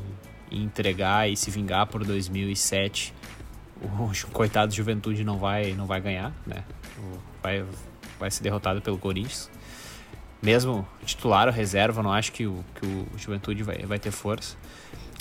entregar 0.49 1.29
e 1.29 1.37
se 1.37 1.51
vingar 1.51 1.85
por 1.85 2.03
2007, 2.03 3.13
o, 3.79 4.05
o 4.05 4.11
coitado 4.33 4.71
de 4.71 4.77
Juventude 4.77 5.23
não 5.23 5.37
vai, 5.37 5.73
não 5.73 5.85
vai 5.85 6.01
ganhar, 6.01 6.33
né? 6.47 6.63
Vai, 7.43 7.63
vai 8.19 8.31
ser 8.31 8.41
derrotado 8.41 8.81
pelo 8.81 8.97
Corinthians. 8.97 9.47
Mesmo 10.43 10.85
titular 11.05 11.47
ou 11.47 11.53
reserva, 11.53 12.03
não 12.03 12.11
acho 12.11 12.31
que 12.31 12.45
o, 12.45 12.63
que 12.75 12.85
o 12.85 13.07
Juventude 13.17 13.63
vai, 13.63 13.77
vai 13.79 13.97
ter 13.97 14.11
força. 14.11 14.57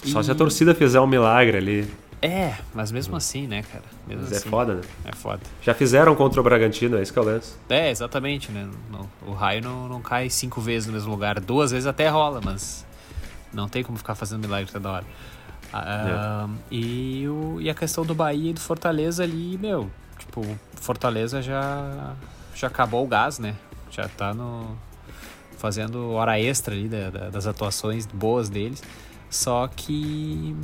Só 0.04 0.20
e... 0.20 0.24
se 0.24 0.30
a 0.30 0.34
torcida 0.34 0.74
fizer 0.74 1.00
um 1.00 1.06
milagre 1.06 1.56
ali. 1.56 1.90
É, 2.20 2.54
mas 2.72 2.92
mesmo 2.92 3.16
assim, 3.16 3.46
né, 3.46 3.62
cara? 3.62 3.84
Mesmo 4.06 4.22
mas 4.22 4.32
é 4.32 4.36
assim, 4.36 4.48
é 4.48 4.50
foda, 4.50 4.74
né? 4.74 4.82
É 5.04 5.12
foda. 5.12 5.40
Já 5.60 5.74
fizeram 5.74 6.14
contra 6.14 6.40
o 6.40 6.44
Bragantino, 6.44 6.96
é 6.96 7.02
isso 7.02 7.12
que 7.12 7.18
é 7.18 7.22
o 7.22 7.24
lance. 7.24 7.54
É, 7.68 7.90
exatamente, 7.90 8.50
né? 8.52 8.68
o 9.26 9.32
raio 9.32 9.62
não, 9.62 9.88
não 9.88 10.00
cai 10.00 10.28
cinco 10.30 10.60
vezes 10.60 10.86
no 10.86 10.92
mesmo 10.92 11.10
lugar. 11.10 11.40
Duas 11.40 11.72
vezes 11.72 11.86
até 11.86 12.08
rola, 12.08 12.40
mas 12.44 12.86
não 13.52 13.68
tem 13.68 13.82
como 13.82 13.98
ficar 13.98 14.14
fazendo 14.14 14.40
milagre 14.40 14.70
toda 14.70 14.90
hora. 14.90 15.04
Uh, 15.72 16.50
e, 16.70 17.26
o, 17.28 17.60
e 17.60 17.70
a 17.70 17.74
questão 17.74 18.04
do 18.04 18.14
Bahia 18.14 18.50
e 18.50 18.52
do 18.52 18.60
Fortaleza 18.60 19.22
ali, 19.22 19.56
meu, 19.58 19.90
tipo, 20.18 20.42
Fortaleza 20.76 21.40
já, 21.40 22.14
já 22.54 22.66
acabou 22.66 23.04
o 23.04 23.08
gás, 23.08 23.38
né? 23.38 23.54
Já 23.90 24.08
tá 24.08 24.32
no. 24.32 24.76
Fazendo 25.62 26.10
hora 26.10 26.40
extra 26.40 26.74
ali 26.74 26.88
da, 26.88 27.08
da, 27.08 27.30
das 27.30 27.46
atuações 27.46 28.04
boas 28.04 28.48
deles. 28.48 28.82
Só 29.30 29.68
que 29.68 30.56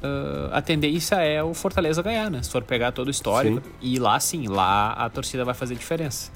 uh, 0.00 0.52
a 0.52 0.62
tendência 0.62 1.16
é 1.16 1.42
o 1.42 1.52
Fortaleza 1.52 2.00
ganhar, 2.00 2.30
né? 2.30 2.40
Se 2.40 2.48
for 2.48 2.62
pegar 2.62 2.92
todo 2.92 3.08
o 3.08 3.10
histórico. 3.10 3.56
Sim. 3.56 3.72
E 3.82 3.98
lá 3.98 4.20
sim, 4.20 4.46
lá 4.46 4.92
a 4.92 5.10
torcida 5.10 5.44
vai 5.44 5.52
fazer 5.52 5.74
diferença 5.74 6.30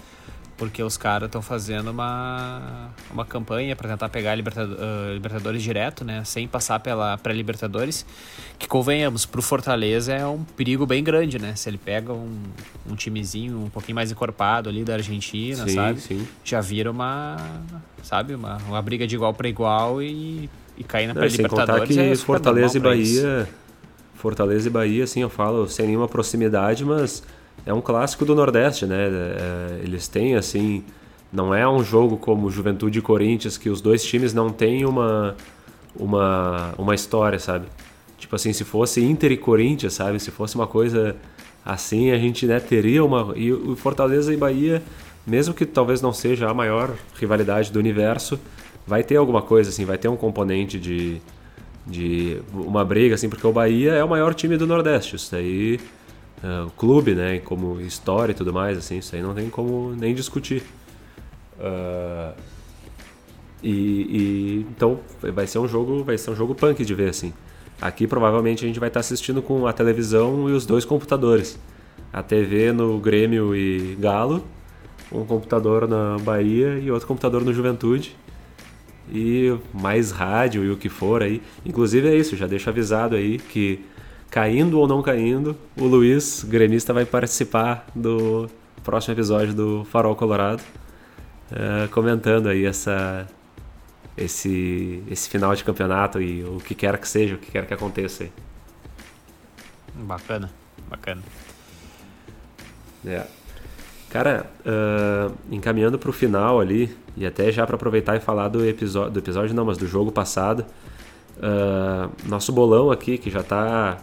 porque 0.58 0.82
os 0.82 0.96
caras 0.96 1.28
estão 1.28 1.40
fazendo 1.40 1.92
uma, 1.92 2.90
uma 3.12 3.24
campanha 3.24 3.76
para 3.76 3.88
tentar 3.88 4.08
pegar 4.08 4.34
Libertador, 4.34 4.76
uh, 4.76 5.14
Libertadores 5.14 5.62
direto, 5.62 6.04
né? 6.04 6.24
Sem 6.24 6.48
passar 6.48 6.80
pela 6.80 7.16
pré-Libertadores. 7.16 8.04
Que 8.58 8.66
convenhamos, 8.66 9.24
pro 9.24 9.40
Fortaleza 9.40 10.12
é 10.12 10.26
um 10.26 10.42
perigo 10.42 10.84
bem 10.84 11.02
grande, 11.02 11.38
né? 11.38 11.54
Se 11.54 11.70
ele 11.70 11.78
pega 11.78 12.12
um, 12.12 12.42
um 12.90 12.96
timezinho 12.96 13.56
um 13.56 13.70
pouquinho 13.70 13.94
mais 13.94 14.10
encorpado 14.10 14.68
ali 14.68 14.84
da 14.84 14.94
Argentina, 14.94 15.64
sim, 15.68 15.74
sabe? 15.74 16.00
Sim. 16.00 16.26
Já 16.42 16.60
vira 16.60 16.90
uma, 16.90 17.36
sabe, 18.02 18.34
uma, 18.34 18.56
uma 18.68 18.82
briga 18.82 19.06
de 19.06 19.14
igual 19.14 19.32
para 19.32 19.48
igual 19.48 20.02
e, 20.02 20.50
e 20.76 20.82
cair 20.82 21.06
na 21.06 21.14
pré-Libertadores. 21.14 21.96
é 21.96 22.16
Fortaleza 22.16 22.76
e 22.76 22.80
Bahia. 22.80 23.48
Fortaleza 24.16 24.66
e 24.66 24.70
Bahia, 24.70 25.04
assim, 25.04 25.20
eu 25.20 25.30
falo 25.30 25.68
sem 25.68 25.86
nenhuma 25.86 26.08
proximidade, 26.08 26.84
mas 26.84 27.22
é 27.68 27.74
um 27.74 27.82
clássico 27.82 28.24
do 28.24 28.34
Nordeste, 28.34 28.86
né? 28.86 29.08
É, 29.10 29.80
eles 29.82 30.08
têm, 30.08 30.36
assim, 30.36 30.82
não 31.30 31.54
é 31.54 31.68
um 31.68 31.84
jogo 31.84 32.16
como 32.16 32.50
Juventude 32.50 32.98
e 32.98 33.02
Corinthians, 33.02 33.58
que 33.58 33.68
os 33.68 33.82
dois 33.82 34.02
times 34.02 34.32
não 34.32 34.48
têm 34.48 34.86
uma, 34.86 35.36
uma, 35.94 36.72
uma 36.78 36.94
história, 36.94 37.38
sabe? 37.38 37.66
Tipo 38.16 38.36
assim, 38.36 38.54
se 38.54 38.64
fosse 38.64 39.04
Inter 39.04 39.32
e 39.32 39.36
Corinthians, 39.36 39.92
sabe? 39.92 40.18
Se 40.18 40.30
fosse 40.30 40.54
uma 40.54 40.66
coisa 40.66 41.14
assim, 41.62 42.10
a 42.10 42.16
gente 42.16 42.46
né, 42.46 42.58
teria 42.58 43.04
uma. 43.04 43.34
E 43.36 43.52
o 43.52 43.76
Fortaleza 43.76 44.32
e 44.32 44.36
Bahia, 44.38 44.82
mesmo 45.26 45.52
que 45.52 45.66
talvez 45.66 46.00
não 46.00 46.12
seja 46.12 46.48
a 46.48 46.54
maior 46.54 46.94
rivalidade 47.20 47.70
do 47.70 47.78
universo, 47.78 48.40
vai 48.86 49.02
ter 49.02 49.16
alguma 49.16 49.42
coisa, 49.42 49.68
assim, 49.68 49.84
vai 49.84 49.98
ter 49.98 50.08
um 50.08 50.16
componente 50.16 50.80
de, 50.80 51.20
de 51.86 52.40
uma 52.50 52.82
briga, 52.82 53.14
assim, 53.14 53.28
porque 53.28 53.46
o 53.46 53.52
Bahia 53.52 53.92
é 53.92 54.02
o 54.02 54.08
maior 54.08 54.32
time 54.32 54.56
do 54.56 54.66
Nordeste. 54.66 55.16
Isso 55.16 55.32
daí. 55.32 55.78
Uh, 56.38 56.70
clube, 56.76 57.14
né, 57.14 57.40
como 57.40 57.80
história 57.80 58.30
e 58.32 58.34
tudo 58.34 58.52
mais, 58.52 58.78
assim, 58.78 58.98
isso 58.98 59.14
aí 59.16 59.22
não 59.22 59.34
tem 59.34 59.50
como 59.50 59.92
nem 59.96 60.14
discutir. 60.14 60.62
Uh, 61.58 62.32
e, 63.62 63.70
e, 63.70 64.66
então 64.70 65.00
vai 65.34 65.46
ser 65.46 65.58
um 65.58 65.66
jogo, 65.66 66.04
vai 66.04 66.16
ser 66.16 66.30
um 66.30 66.36
jogo 66.36 66.54
punk 66.54 66.84
de 66.84 66.94
ver 66.94 67.10
assim. 67.10 67.32
Aqui 67.80 68.06
provavelmente 68.06 68.64
a 68.64 68.68
gente 68.68 68.78
vai 68.78 68.88
estar 68.88 69.00
assistindo 69.00 69.42
com 69.42 69.66
a 69.66 69.72
televisão 69.72 70.48
e 70.48 70.52
os 70.52 70.64
dois 70.64 70.84
computadores. 70.84 71.58
A 72.12 72.22
TV 72.22 72.72
no 72.72 72.98
Grêmio 72.98 73.54
e 73.54 73.96
Galo, 73.96 74.44
um 75.12 75.24
computador 75.24 75.86
na 75.86 76.16
Bahia 76.18 76.78
e 76.78 76.90
outro 76.90 77.06
computador 77.06 77.44
no 77.44 77.52
Juventude. 77.52 78.16
E 79.10 79.56
mais 79.72 80.10
rádio 80.10 80.64
e 80.64 80.70
o 80.70 80.76
que 80.76 80.88
for 80.88 81.22
aí. 81.22 81.40
Inclusive 81.64 82.08
é 82.08 82.14
isso, 82.14 82.36
já 82.36 82.46
deixo 82.46 82.68
avisado 82.68 83.16
aí 83.16 83.38
que 83.38 83.80
caindo 84.30 84.78
ou 84.78 84.86
não 84.86 85.02
caindo, 85.02 85.56
o 85.76 85.84
Luiz, 85.84 86.44
gremista, 86.44 86.92
vai 86.92 87.04
participar 87.04 87.86
do 87.94 88.48
próximo 88.84 89.14
episódio 89.14 89.54
do 89.54 89.84
Farol 89.84 90.14
Colorado 90.14 90.62
uh, 91.52 91.88
comentando 91.90 92.48
aí 92.48 92.64
essa, 92.64 93.26
esse, 94.16 95.02
esse 95.10 95.28
final 95.28 95.54
de 95.54 95.64
campeonato 95.64 96.20
e 96.20 96.44
o 96.44 96.58
que 96.58 96.74
quer 96.74 96.98
que 96.98 97.08
seja, 97.08 97.34
o 97.34 97.38
que 97.38 97.50
quer 97.50 97.66
que 97.66 97.74
aconteça 97.74 98.24
aí. 98.24 98.32
Bacana, 99.94 100.50
bacana. 100.88 101.22
É. 103.06 103.26
Cara, 104.10 104.50
uh, 104.60 105.34
encaminhando 105.50 105.98
para 105.98 106.08
o 106.08 106.12
final 106.12 106.60
ali, 106.60 106.96
e 107.16 107.26
até 107.26 107.52
já 107.52 107.66
para 107.66 107.76
aproveitar 107.76 108.16
e 108.16 108.20
falar 108.20 108.48
do 108.48 108.64
episódio, 108.64 109.12
do 109.12 109.18
episódio 109.18 109.54
não, 109.54 109.66
mas 109.66 109.76
do 109.76 109.86
jogo 109.86 110.10
passado, 110.10 110.64
uh, 111.36 112.10
nosso 112.26 112.52
bolão 112.52 112.90
aqui, 112.90 113.18
que 113.18 113.30
já 113.30 113.40
está 113.40 113.98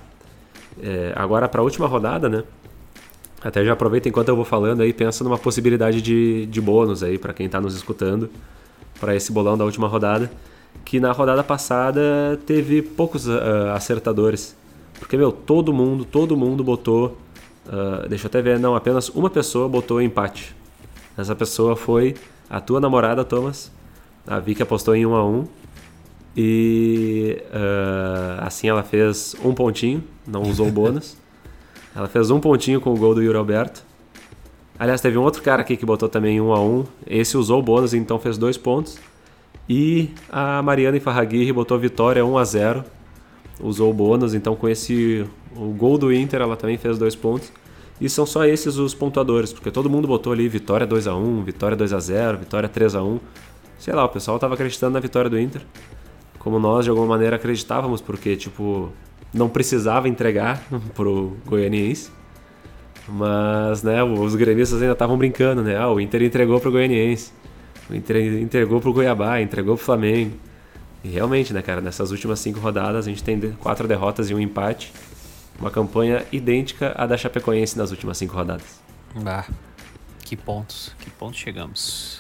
é, 0.81 1.13
agora 1.15 1.47
para 1.47 1.61
a 1.61 1.63
última 1.63 1.87
rodada, 1.87 2.29
né? 2.29 2.43
Até 3.43 3.63
já 3.63 3.73
aproveita 3.73 4.09
enquanto 4.09 4.29
eu 4.29 4.35
vou 4.35 4.45
falando 4.45 4.81
aí, 4.81 4.91
pensa 4.91 5.23
numa 5.23 5.37
possibilidade 5.37 6.01
de, 6.01 6.45
de 6.47 6.59
bônus 6.59 7.03
aí 7.03 7.17
para 7.17 7.33
quem 7.33 7.45
está 7.45 7.61
nos 7.61 7.75
escutando 7.75 8.29
para 8.99 9.15
esse 9.15 9.31
bolão 9.31 9.57
da 9.57 9.65
última 9.65 9.87
rodada, 9.87 10.31
que 10.83 10.99
na 10.99 11.11
rodada 11.11 11.43
passada 11.43 12.01
teve 12.45 12.81
poucos 12.81 13.27
uh, 13.27 13.71
acertadores. 13.75 14.55
Porque, 14.99 15.17
meu, 15.17 15.31
todo 15.31 15.73
mundo, 15.73 16.05
todo 16.05 16.35
mundo 16.37 16.63
botou. 16.63 17.17
Uh, 17.67 18.07
deixa 18.07 18.25
eu 18.25 18.29
até 18.29 18.41
ver, 18.41 18.59
não, 18.59 18.75
apenas 18.75 19.09
uma 19.09 19.29
pessoa 19.29 19.67
botou 19.67 20.01
empate. 20.01 20.55
Essa 21.17 21.35
pessoa 21.35 21.75
foi 21.75 22.15
a 22.49 22.59
tua 22.59 22.79
namorada, 22.79 23.23
Thomas. 23.23 23.71
A 24.25 24.39
Vicky 24.39 24.63
apostou 24.63 24.95
em 24.95 25.05
1 25.05 25.09
um 25.09 25.15
a 25.15 25.25
1 25.25 25.29
um, 25.29 25.47
E 26.35 27.41
uh, 27.47 28.43
assim 28.45 28.67
ela 28.67 28.83
fez 28.83 29.35
um 29.43 29.53
pontinho, 29.53 30.03
não 30.27 30.41
usou 30.41 30.67
o 30.67 30.71
bônus. 30.71 31.17
Ela 31.95 32.09
fez 32.09 32.29
um 32.29 32.41
pontinho 32.41 32.81
com 32.81 32.93
o 32.93 32.97
gol 32.97 33.15
do 33.15 33.23
Yuri 33.23 33.37
Alberto. 33.37 33.81
Aliás, 34.77 34.99
teve 34.99 35.17
um 35.17 35.21
outro 35.21 35.41
cara 35.41 35.61
aqui 35.61 35.77
que 35.77 35.85
botou 35.85 36.09
também 36.09 36.41
um 36.41 36.51
a 36.51 36.59
um. 36.59 36.83
Esse 37.07 37.37
usou 37.37 37.59
o 37.59 37.63
bônus, 37.63 37.93
então 37.93 38.19
fez 38.19 38.37
dois 38.37 38.57
pontos. 38.57 38.99
E 39.69 40.09
a 40.29 40.61
Mariana 40.61 40.99
Farraguirre 40.99 41.53
botou 41.53 41.79
vitória 41.79 42.25
1 42.25 42.37
a 42.37 42.43
0 42.43 42.83
Usou 43.61 43.89
o 43.89 43.93
bônus, 43.93 44.33
então 44.33 44.57
com 44.57 44.67
esse 44.67 45.25
o 45.55 45.67
gol 45.67 45.97
do 45.97 46.13
Inter 46.13 46.41
ela 46.41 46.57
também 46.57 46.77
fez 46.77 46.97
dois 46.97 47.15
pontos. 47.15 47.49
E 47.99 48.09
são 48.09 48.25
só 48.25 48.43
esses 48.43 48.75
os 48.75 48.93
pontuadores, 48.93 49.53
porque 49.53 49.71
todo 49.71 49.89
mundo 49.89 50.05
botou 50.05 50.33
ali 50.33 50.49
vitória 50.49 50.85
2 50.85 51.07
a 51.07 51.15
1 51.15 51.43
vitória 51.43 51.77
2 51.77 51.93
a 51.93 51.99
0 51.99 52.37
vitória 52.39 52.67
3 52.67 52.95
a 52.95 53.03
1 53.03 53.19
Sei 53.79 53.93
lá, 53.93 54.03
o 54.03 54.09
pessoal 54.09 54.35
estava 54.35 54.53
acreditando 54.53 54.93
na 54.93 54.99
vitória 54.99 55.29
do 55.29 55.39
Inter. 55.39 55.61
Como 56.45 56.59
nós, 56.59 56.85
de 56.85 56.91
alguma 56.91 57.07
maneira, 57.07 57.37
acreditávamos, 57.37 58.01
porque, 58.01 58.35
tipo, 58.37 58.93
não 59.33 59.49
precisava 59.49 60.07
entregar 60.07 60.63
pro 60.93 61.35
goianiense. 61.43 62.11
Mas, 63.07 63.81
né, 63.81 64.03
os 64.03 64.35
gremistas 64.35 64.79
ainda 64.79 64.93
estavam 64.93 65.17
brincando, 65.17 65.63
né? 65.63 65.75
Ah, 65.75 65.89
o 65.89 65.99
Inter 65.99 66.21
entregou 66.21 66.59
pro 66.59 66.71
goianiense. 66.71 67.31
O 67.89 67.95
Inter 67.95 68.39
entregou 68.39 68.79
pro 68.79 68.93
Goiabá, 68.93 69.41
entregou 69.41 69.75
pro 69.75 69.83
Flamengo. 69.83 70.37
E 71.03 71.09
realmente, 71.09 71.51
né, 71.51 71.63
cara, 71.63 71.81
nessas 71.81 72.11
últimas 72.11 72.39
cinco 72.39 72.59
rodadas 72.59 73.07
a 73.07 73.09
gente 73.09 73.23
tem 73.23 73.39
quatro 73.53 73.87
derrotas 73.87 74.29
e 74.29 74.35
um 74.35 74.39
empate. 74.39 74.93
Uma 75.59 75.71
campanha 75.71 76.27
idêntica 76.31 76.93
à 76.95 77.07
da 77.07 77.17
Chapecoense 77.17 77.75
nas 77.75 77.89
últimas 77.89 78.19
cinco 78.19 78.35
rodadas. 78.35 78.79
Bah, 79.15 79.47
que 80.23 80.35
pontos, 80.35 80.95
que 80.99 81.09
pontos 81.09 81.39
chegamos. 81.39 82.19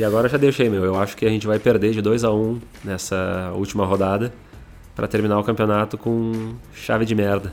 E 0.00 0.04
agora 0.04 0.28
eu 0.28 0.30
já 0.30 0.38
deixei, 0.38 0.70
meu. 0.70 0.82
Eu 0.82 0.98
acho 0.98 1.14
que 1.14 1.26
a 1.26 1.28
gente 1.28 1.46
vai 1.46 1.58
perder 1.58 1.92
de 1.92 2.00
2 2.00 2.24
a 2.24 2.30
1 2.30 2.34
um 2.34 2.58
nessa 2.82 3.52
última 3.54 3.84
rodada 3.84 4.32
para 4.96 5.06
terminar 5.06 5.38
o 5.38 5.44
campeonato 5.44 5.98
com 5.98 6.54
chave 6.72 7.04
de 7.04 7.14
merda. 7.14 7.52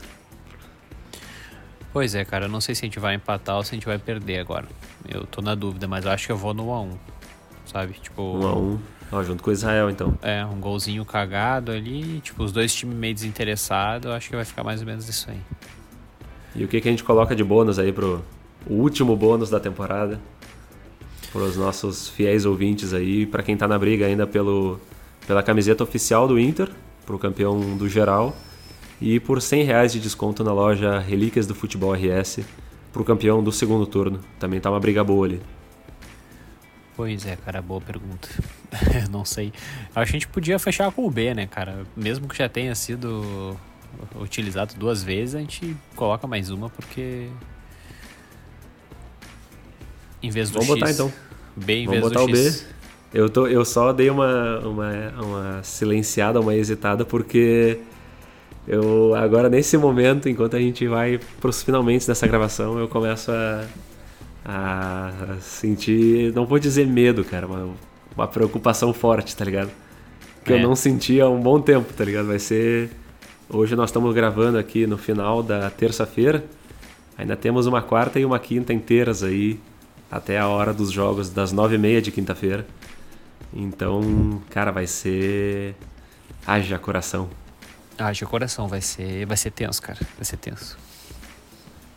Pois 1.92 2.14
é, 2.14 2.24
cara, 2.24 2.46
eu 2.46 2.48
não 2.48 2.62
sei 2.62 2.74
se 2.74 2.86
a 2.86 2.86
gente 2.86 2.98
vai 2.98 3.16
empatar 3.16 3.56
ou 3.56 3.62
se 3.62 3.72
a 3.72 3.74
gente 3.74 3.84
vai 3.84 3.98
perder 3.98 4.38
agora. 4.38 4.64
Eu 5.06 5.26
tô 5.26 5.42
na 5.42 5.54
dúvida, 5.54 5.86
mas 5.86 6.06
eu 6.06 6.10
acho 6.10 6.24
que 6.24 6.32
eu 6.32 6.38
vou 6.38 6.54
no 6.54 6.68
1x1. 6.68 6.96
Sabe? 7.66 7.92
Tipo. 8.00 8.22
1x1. 8.22 8.78
Ó, 9.12 9.22
junto 9.22 9.42
com 9.42 9.50
o 9.50 9.52
Israel, 9.52 9.90
então. 9.90 10.18
É, 10.22 10.42
um 10.46 10.58
golzinho 10.58 11.04
cagado 11.04 11.70
ali, 11.70 12.18
tipo, 12.20 12.42
os 12.42 12.50
dois 12.50 12.72
times 12.72 12.96
meio 12.96 13.12
desinteressados, 13.12 14.08
eu 14.08 14.16
acho 14.16 14.30
que 14.30 14.34
vai 14.34 14.46
ficar 14.46 14.64
mais 14.64 14.80
ou 14.80 14.86
menos 14.86 15.06
isso 15.06 15.30
aí. 15.30 15.40
E 16.56 16.64
o 16.64 16.68
que, 16.68 16.80
que 16.80 16.88
a 16.88 16.90
gente 16.90 17.04
coloca 17.04 17.36
de 17.36 17.44
bônus 17.44 17.78
aí 17.78 17.92
pro 17.92 18.24
o 18.66 18.72
último 18.72 19.14
bônus 19.14 19.50
da 19.50 19.60
temporada? 19.60 20.18
Para 21.32 21.42
os 21.42 21.56
nossos 21.56 22.08
fiéis 22.08 22.44
ouvintes 22.44 22.94
aí, 22.94 23.26
para 23.26 23.42
quem 23.42 23.56
tá 23.56 23.68
na 23.68 23.78
briga 23.78 24.06
ainda 24.06 24.26
pelo, 24.26 24.80
pela 25.26 25.42
camiseta 25.42 25.84
oficial 25.84 26.26
do 26.26 26.38
Inter, 26.38 26.70
pro 27.04 27.18
campeão 27.18 27.76
do 27.76 27.88
geral 27.88 28.36
e 29.00 29.20
por 29.20 29.40
100 29.40 29.62
reais 29.62 29.92
de 29.92 30.00
desconto 30.00 30.42
na 30.42 30.52
loja 30.52 30.98
Relíquias 30.98 31.46
do 31.46 31.54
Futebol 31.54 31.92
RS 31.94 32.40
pro 32.92 33.04
campeão 33.04 33.42
do 33.42 33.52
segundo 33.52 33.86
turno. 33.86 34.20
Também 34.38 34.60
tá 34.60 34.70
uma 34.70 34.80
briga 34.80 35.04
boa 35.04 35.26
ali. 35.26 35.40
Pois 36.96 37.24
é, 37.26 37.36
cara, 37.36 37.62
boa 37.62 37.80
pergunta. 37.80 38.28
não 39.08 39.24
sei. 39.24 39.52
Acho 39.94 40.10
que 40.10 40.16
a 40.16 40.20
gente 40.20 40.28
podia 40.28 40.58
fechar 40.58 40.90
com 40.90 41.06
o 41.06 41.10
B, 41.10 41.32
né, 41.32 41.46
cara? 41.46 41.86
Mesmo 41.96 42.26
que 42.26 42.36
já 42.36 42.48
tenha 42.48 42.74
sido 42.74 43.56
utilizado 44.20 44.74
duas 44.74 45.02
vezes, 45.02 45.34
a 45.34 45.38
gente 45.38 45.76
coloca 45.94 46.26
mais 46.26 46.50
uma 46.50 46.68
porque. 46.68 47.28
Em 50.22 50.30
vez 50.30 50.50
do 50.50 50.54
Vamos 50.60 50.68
X. 50.68 50.78
botar 50.78 50.90
então. 50.92 51.12
B 51.56 51.72
em 51.74 51.86
Vamos 51.86 52.00
vez 52.00 52.12
botar 52.12 52.26
do 52.26 52.32
o 52.32 52.36
X. 52.36 52.60
B. 52.62 53.18
Eu, 53.18 53.28
tô, 53.30 53.46
eu 53.46 53.64
só 53.64 53.92
dei 53.92 54.10
uma, 54.10 54.58
uma, 54.60 54.92
uma 55.22 55.62
silenciada, 55.62 56.40
uma 56.40 56.54
hesitada, 56.54 57.04
porque 57.04 57.78
eu 58.66 59.14
agora 59.14 59.48
nesse 59.48 59.76
momento, 59.78 60.28
enquanto 60.28 60.56
a 60.56 60.60
gente 60.60 60.86
vai 60.86 61.18
pros 61.40 61.62
finalmente 61.62 62.06
dessa 62.06 62.26
gravação, 62.26 62.78
eu 62.78 62.86
começo 62.86 63.30
a, 63.32 63.64
a 64.44 65.36
sentir, 65.40 66.32
não 66.34 66.44
vou 66.44 66.58
dizer 66.58 66.86
medo, 66.86 67.24
cara, 67.24 67.46
uma, 67.46 67.70
uma 68.14 68.28
preocupação 68.28 68.92
forte, 68.92 69.34
tá 69.34 69.44
ligado? 69.44 69.70
Que 70.44 70.52
É. 70.52 70.56
eu 70.56 70.62
não 70.62 70.76
sentia 70.76 71.24
há 71.24 71.30
um 71.30 71.40
bom 71.40 71.60
tempo, 71.60 71.92
tá 71.94 72.04
ligado? 72.04 72.26
Vai 72.26 72.38
ser. 72.38 72.90
Hoje 73.48 73.74
nós 73.74 73.88
estamos 73.88 74.14
gravando 74.14 74.58
aqui 74.58 74.86
no 74.86 74.98
final 74.98 75.42
da 75.42 75.70
terça-feira. 75.70 76.44
Ainda 77.16 77.34
temos 77.36 77.66
uma 77.66 77.80
quarta 77.80 78.20
e 78.20 78.24
uma 78.24 78.38
quinta 78.38 78.72
inteiras 78.72 79.22
aí, 79.22 79.58
até 80.10 80.38
a 80.38 80.48
hora 80.48 80.72
dos 80.72 80.90
jogos 80.90 81.30
das 81.30 81.52
nove 81.52 81.74
e 81.74 81.78
meia 81.78 82.00
de 82.00 82.10
quinta-feira. 82.10 82.66
Então, 83.52 84.42
cara, 84.50 84.70
vai 84.70 84.86
ser. 84.86 85.74
Haja 86.46 86.78
coração. 86.78 87.28
De 88.12 88.24
coração, 88.24 88.68
vai 88.68 88.80
ser, 88.80 89.26
vai 89.26 89.36
ser 89.36 89.50
tenso, 89.50 89.82
cara. 89.82 89.98
Vai 90.16 90.24
ser 90.24 90.36
tenso. 90.36 90.78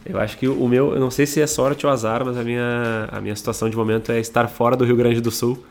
Eu 0.04 0.20
acho 0.20 0.36
que 0.38 0.48
o 0.48 0.68
meu, 0.68 0.96
eu 0.96 1.00
não 1.00 1.12
sei 1.12 1.28
se 1.28 1.40
é 1.40 1.46
sorte 1.46 1.86
ou 1.86 1.92
azar, 1.92 2.26
mas 2.26 2.36
a 2.36 2.44
minha, 2.44 3.08
a 3.12 3.22
minha 3.22 3.36
situação 3.36 3.70
de 3.70 3.78
momento 3.78 4.12
é 4.12 4.20
estar 4.20 4.48
fora 4.48 4.76
do 4.76 4.84
Rio 4.84 4.96
Grande 4.96 5.22
do 5.22 5.30
Sul. 5.30 5.64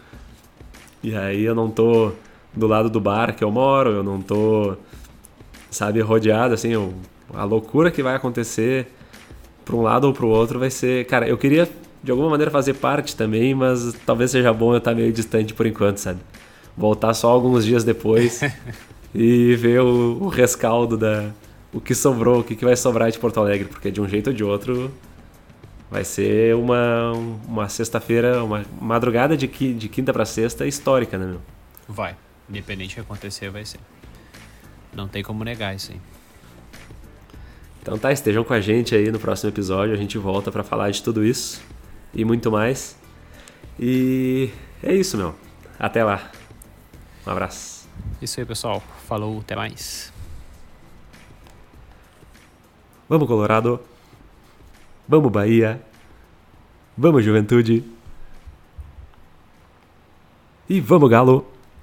E 1.03 1.17
aí 1.17 1.43
eu 1.43 1.55
não 1.55 1.69
tô 1.69 2.13
do 2.55 2.67
lado 2.69 2.89
do 2.89 3.01
bar 3.01 3.35
que 3.35 3.43
eu 3.43 3.51
moro, 3.51 3.91
eu 3.91 4.03
não 4.05 4.23
tô, 4.23 4.77
sabe, 5.69 6.01
rodeado, 6.01 6.55
assim, 6.55 6.69
eu, 6.69 6.95
a 7.35 7.43
loucura 7.43 7.91
que 7.91 8.03
vai 8.03 8.15
acontecer 8.15 8.87
para 9.65 9.75
um 9.75 9.83
lado 9.83 10.05
ou 10.05 10.13
para 10.13 10.27
o 10.27 10.29
outro 10.29 10.61
vai 10.61 10.71
ser. 10.71 11.07
Cara, 11.07 11.29
eu 11.29 11.37
queria 11.37 11.69
de 12.03 12.11
alguma 12.11 12.31
maneira 12.31 12.51
fazer 12.51 12.75
parte 12.75 13.15
também, 13.15 13.55
mas 13.55 13.95
talvez 14.07 14.31
seja 14.31 14.53
bom 14.53 14.73
eu 14.73 14.79
estar 14.79 14.95
meio 14.95 15.13
distante 15.13 15.53
por 15.55 15.67
enquanto, 15.67 15.99
sabe? 15.99 16.21
Voltar 16.77 17.13
só 17.15 17.31
alguns 17.31 17.65
dias 17.65 17.85
depois 17.85 18.41
e 19.15 19.55
ver 19.57 19.81
o, 19.81 20.19
o 20.23 20.29
rescaldo 20.29 20.97
da. 20.97 21.31
O 21.73 21.81
que 21.81 21.95
sobrou, 21.95 22.41
o 22.41 22.45
que, 22.45 22.57
que 22.57 22.65
vai 22.65 22.75
sobrar 22.77 23.11
de 23.11 23.19
Porto 23.19 23.39
Alegre, 23.39 23.69
porque 23.69 23.91
de 23.91 24.01
um 24.01 24.09
jeito 24.09 24.29
ou 24.29 24.33
de 24.35 24.43
outro 24.43 24.91
Vai 25.91 26.05
ser 26.05 26.55
uma, 26.55 27.11
uma 27.49 27.69
sexta-feira, 27.69 28.45
uma 28.45 28.65
madrugada 28.81 29.37
de, 29.37 29.49
de 29.49 29.89
quinta 29.89 30.13
para 30.13 30.25
sexta 30.25 30.65
histórica, 30.65 31.19
né, 31.19 31.27
meu? 31.27 31.41
Vai. 31.89 32.15
Independente 32.49 32.91
do 32.91 32.95
que 32.95 33.01
acontecer, 33.01 33.51
vai 33.51 33.65
ser. 33.65 33.81
Não 34.95 35.09
tem 35.09 35.21
como 35.25 35.43
negar 35.43 35.75
isso 35.75 35.91
aí. 35.91 36.01
Então 37.83 37.99
tá, 37.99 38.13
estejam 38.13 38.45
com 38.45 38.53
a 38.53 38.61
gente 38.61 38.95
aí 38.95 39.11
no 39.11 39.19
próximo 39.19 39.51
episódio. 39.51 39.93
A 39.93 39.97
gente 39.97 40.17
volta 40.17 40.53
pra 40.53 40.63
falar 40.63 40.91
de 40.91 41.03
tudo 41.03 41.25
isso 41.25 41.61
e 42.15 42.25
muito 42.25 42.51
mais. 42.51 42.97
E 43.79 44.51
é 44.83 44.95
isso, 44.95 45.17
meu. 45.17 45.35
Até 45.79 46.05
lá. 46.05 46.31
Um 47.27 47.31
abraço. 47.31 47.89
Isso 48.21 48.39
aí, 48.39 48.47
pessoal. 48.47 48.83
Falou, 49.07 49.41
até 49.41 49.57
mais. 49.57 50.13
Vamos, 53.09 53.27
Colorado. 53.27 53.81
Vamos, 55.09 55.33
Bahia. 55.33 55.81
Vamos, 56.97 57.25
Juventude. 57.25 57.85
E 60.69 60.81
vamos, 60.81 61.11
Galo. 61.11 61.50